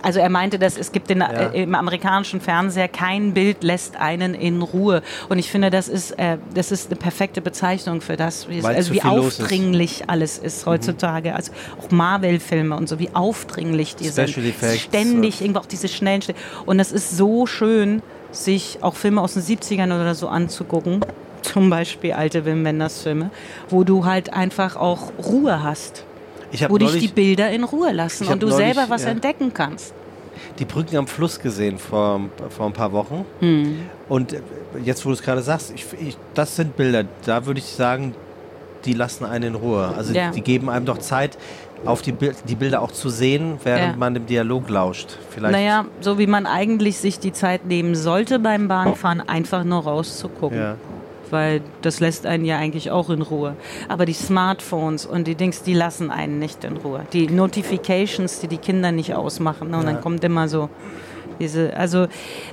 [0.01, 1.28] also er meinte, dass es gibt den, Ja.
[1.30, 5.03] äh, im amerikanischen Fernseher kein Bild lässt einen in Ruhe.
[5.30, 8.66] Und ich finde, das ist, äh, das ist eine perfekte Bezeichnung für das, wie, es,
[8.66, 11.36] also wie aufdringlich alles ist heutzutage.
[11.36, 14.45] Also auch Marvel-Filme und so, wie aufdringlich die Special sind.
[14.47, 16.22] Effects Ständig, irgendwo auch diese schnellen.
[16.66, 18.01] Und es ist so schön,
[18.32, 21.01] sich auch Filme aus den 70ern oder so anzugucken.
[21.41, 23.31] Zum Beispiel alte Wim Wenders Filme,
[23.69, 26.03] wo du halt einfach auch Ruhe hast.
[26.67, 29.09] Wo dich die neulich Bilder in Ruhe lassen und du neulich, selber was ja.
[29.09, 29.93] entdecken kannst.
[30.57, 33.23] die Brücken am Fluss gesehen vor, vor ein paar Wochen.
[33.39, 33.81] Hm.
[34.07, 34.41] Und äh,
[34.83, 38.15] jetzt, wo du es gerade sagst, ich, ich, das sind Bilder, da würde ich sagen,
[38.85, 39.93] die lassen einen in Ruhe.
[39.95, 40.31] Also Ja.
[40.31, 41.37] die geben einem doch Zeit,
[41.85, 43.97] auf die, die Bilder auch zu sehen, während Ja.
[43.97, 45.17] man dem Dialog lauscht.
[45.29, 45.53] Vielleicht.
[45.53, 50.57] Naja, so wie man eigentlich sich die Zeit nehmen sollte beim Bahnfahren, einfach nur rauszugucken.
[50.57, 50.75] Ja.
[51.32, 53.55] Weil das lässt einen ja eigentlich auch in Ruhe.
[53.88, 57.05] Aber die Smartphones und die Dings, die lassen einen nicht in Ruhe.
[57.13, 59.69] Die Notifications, die die Kinder nicht ausmachen.
[59.71, 59.77] Ne?
[59.77, 59.93] Und Ja.
[59.93, 60.69] dann kommt immer so
[61.39, 61.75] diese.
[61.75, 62.07] Also,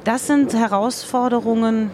[0.05, 1.91] das sind Herausforderungen,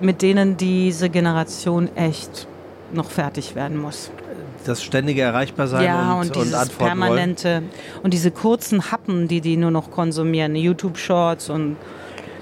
[0.00, 2.46] mit denen diese Generation echt
[2.92, 4.10] noch fertig werden muss.
[4.64, 6.98] Das ständige Erreichbarsein ja, und, und, dieses antworten wollen.
[7.00, 7.62] permanente
[8.02, 11.76] und diese kurzen Happen, die die nur noch konsumieren, YouTube-Shorts und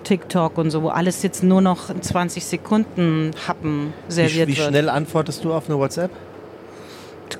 [0.07, 4.57] TikTok und so, wo alles jetzt nur noch in 20 Sekunden Happen Wie, serviert wie
[4.57, 4.69] wird.
[4.69, 6.11] schnell antwortest du auf eine WhatsApp?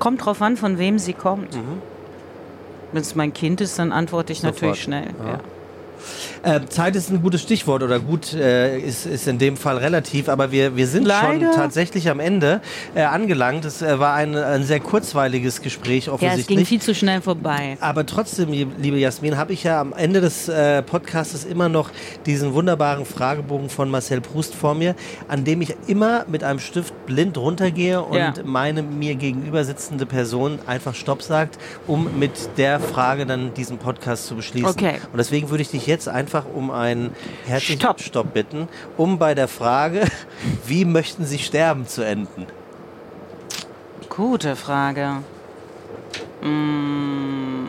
[0.01, 1.55] Kommt drauf an, von wem sie kommt.
[1.55, 1.81] Mhm.
[2.93, 4.55] Wenn es mein Kind ist, dann antworte ich Sofort.
[4.57, 5.07] natürlich schnell.
[5.21, 5.29] Ja.
[5.33, 5.41] Ja.
[6.43, 10.29] Äh, Zeit ist ein gutes Stichwort oder gut äh, ist, ist in dem Fall relativ,
[10.29, 11.47] aber wir, wir sind Leider.
[11.47, 12.61] schon tatsächlich am Ende
[12.95, 13.65] äh, angelangt.
[13.65, 16.57] Es äh, war ein, ein sehr kurzweiliges Gespräch ja, es offensichtlich.
[16.59, 17.77] ging viel zu schnell vorbei.
[17.81, 21.91] Aber trotzdem, liebe Jasmin, habe ich ja am Ende des äh, Podcastes immer noch
[22.27, 24.95] diesen wunderbaren Fragebogen von Marcel Proust vor mir,
[25.29, 28.35] an dem ich immer mit einem Stift blind runtergehe und Ja.
[28.45, 34.27] meine mir gegenüber sitzende Person einfach Stopp sagt, um mit der Frage dann diesen Podcast
[34.27, 34.69] zu beschließen.
[34.69, 34.95] Okay.
[35.13, 37.15] Und deswegen würde ich dich dich jetzt einfach um einen
[37.47, 38.01] herzlichen Stopp.
[38.01, 38.69] Stopp bitten,
[38.99, 40.05] um bei der Frage,
[40.67, 42.47] wie möchten Sie sterben, zu enden.
[44.11, 45.23] Gute Frage.
[46.43, 47.67] Mm.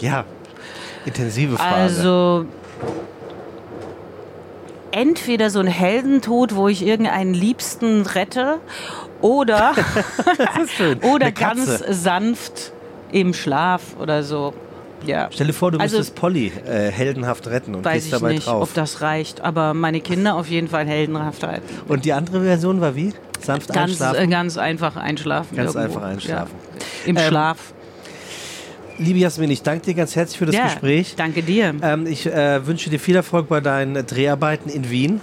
[0.00, 0.24] Ja,
[1.04, 1.74] intensive Frage.
[1.74, 2.46] Also
[4.90, 8.58] entweder so ein Heldentod, wo ich irgendeinen Liebsten rette,
[9.20, 9.74] oder,
[11.02, 12.72] oder ganz sanft
[13.12, 14.52] im Schlaf oder so.
[15.06, 15.28] Ja.
[15.32, 18.46] Stell dir vor, du also, müsstest Polly äh, heldenhaft retten und weiß gehst dabei nicht,
[18.46, 18.62] drauf.
[18.62, 21.62] ob das reicht, aber meine Kinder auf jeden Fall heldenhaft retten.
[21.88, 23.12] Und die andere Version war wie?
[23.40, 24.22] Sanft ganz, einschlafen?
[24.22, 25.56] Äh, ganz einfach einschlafen.
[25.56, 25.98] Ganz irgendwo.
[25.98, 26.54] einfach einschlafen.
[26.78, 27.10] Ja.
[27.10, 27.58] Im ähm, Schlaf.
[28.98, 31.14] Liebe Jasmin, ich danke dir ganz herzlich für das ja, Gespräch.
[31.16, 31.74] Danke dir.
[31.82, 35.20] Ähm, ich äh, wünsche dir viel Erfolg bei deinen Dreharbeiten in Wien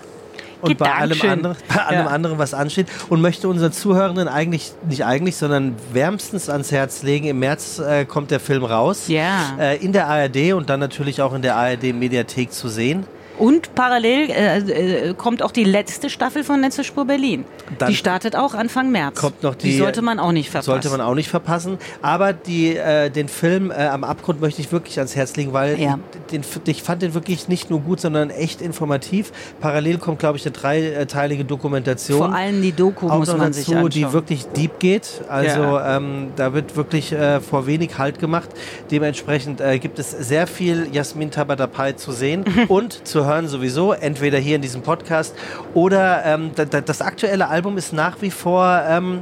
[0.61, 2.07] und bei allem, anderen, bei allem ja.
[2.07, 2.87] anderen, was ansteht.
[3.09, 7.27] Und möchte unseren Zuhörenden eigentlich, nicht eigentlich, sondern wärmstens ans Herz legen.
[7.27, 9.07] Im März äh, kommt der Film raus.
[9.07, 9.57] Ja.
[9.59, 13.05] Äh, in der ARD und dann natürlich auch in der ARD-Mediathek zu sehen.
[13.39, 17.45] Und parallel äh, äh, kommt auch die letzte Staffel von Letzte Spur Berlin.
[17.77, 19.19] Dann die startet auch Anfang März.
[19.19, 20.71] Kommt noch die, die sollte man auch nicht verpassen.
[20.71, 21.77] Sollte man auch nicht verpassen.
[22.01, 25.79] Aber die, äh, den Film äh, am Abgrund möchte ich wirklich ans Herz legen, weil
[25.79, 25.99] ja.
[26.31, 29.31] den, ich fand den wirklich nicht nur gut, sondern echt informativ.
[29.61, 32.17] Parallel kommt, glaube ich, eine dreiteilige Dokumentation.
[32.17, 33.89] Vor allem die Doku auch muss man dazu, sich anschauen.
[33.89, 35.21] die wirklich deep geht.
[35.29, 35.95] Also ja.
[35.95, 38.49] ähm, da wird wirklich äh, vor wenig Halt gemacht.
[38.91, 44.37] Dementsprechend äh, gibt es sehr viel Jasmin Tabatapai zu sehen und zu hören sowieso entweder
[44.37, 45.35] hier in diesem Podcast
[45.73, 49.21] oder ähm, das aktuelle Album ist nach wie vor ähm,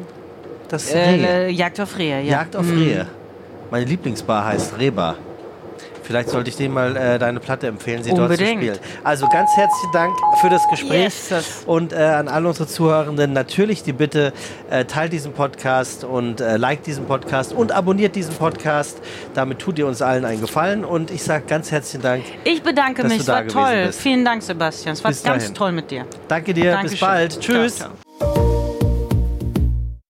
[0.70, 2.32] das Äh, Jagd auf Rehe, ja.
[2.32, 2.78] Jagd auf mhm.
[2.78, 3.08] Rehe.
[3.72, 5.16] Meine Lieblingsbar heißt Reba.
[6.08, 8.64] Vielleicht sollte ich dir mal äh, deine Platte empfehlen, sie Unbedingt.
[8.64, 9.04] dort zu spielen.
[9.04, 11.64] Also ganz herzlichen Dank für das Gespräch yes.
[11.66, 14.32] und äh, an alle unsere Zuhörenden natürlich die Bitte,
[14.70, 19.02] äh, teilt diesen Podcast und äh, liked diesen Podcast und abonniert diesen Podcast.
[19.34, 22.24] Damit tut ihr uns allen einen Gefallen und ich sage ganz herzlichen Dank.
[22.46, 23.92] Ich bedanke mich, es war toll.
[23.92, 24.94] Vielen Dank, Sebastian.
[24.94, 26.06] Es war ganz toll mit dir.
[26.30, 26.92] Danke dir, Dankeschön.
[26.92, 27.40] bis bald.
[27.42, 27.76] Tschüss.
[27.76, 28.47] Ciao, ciao.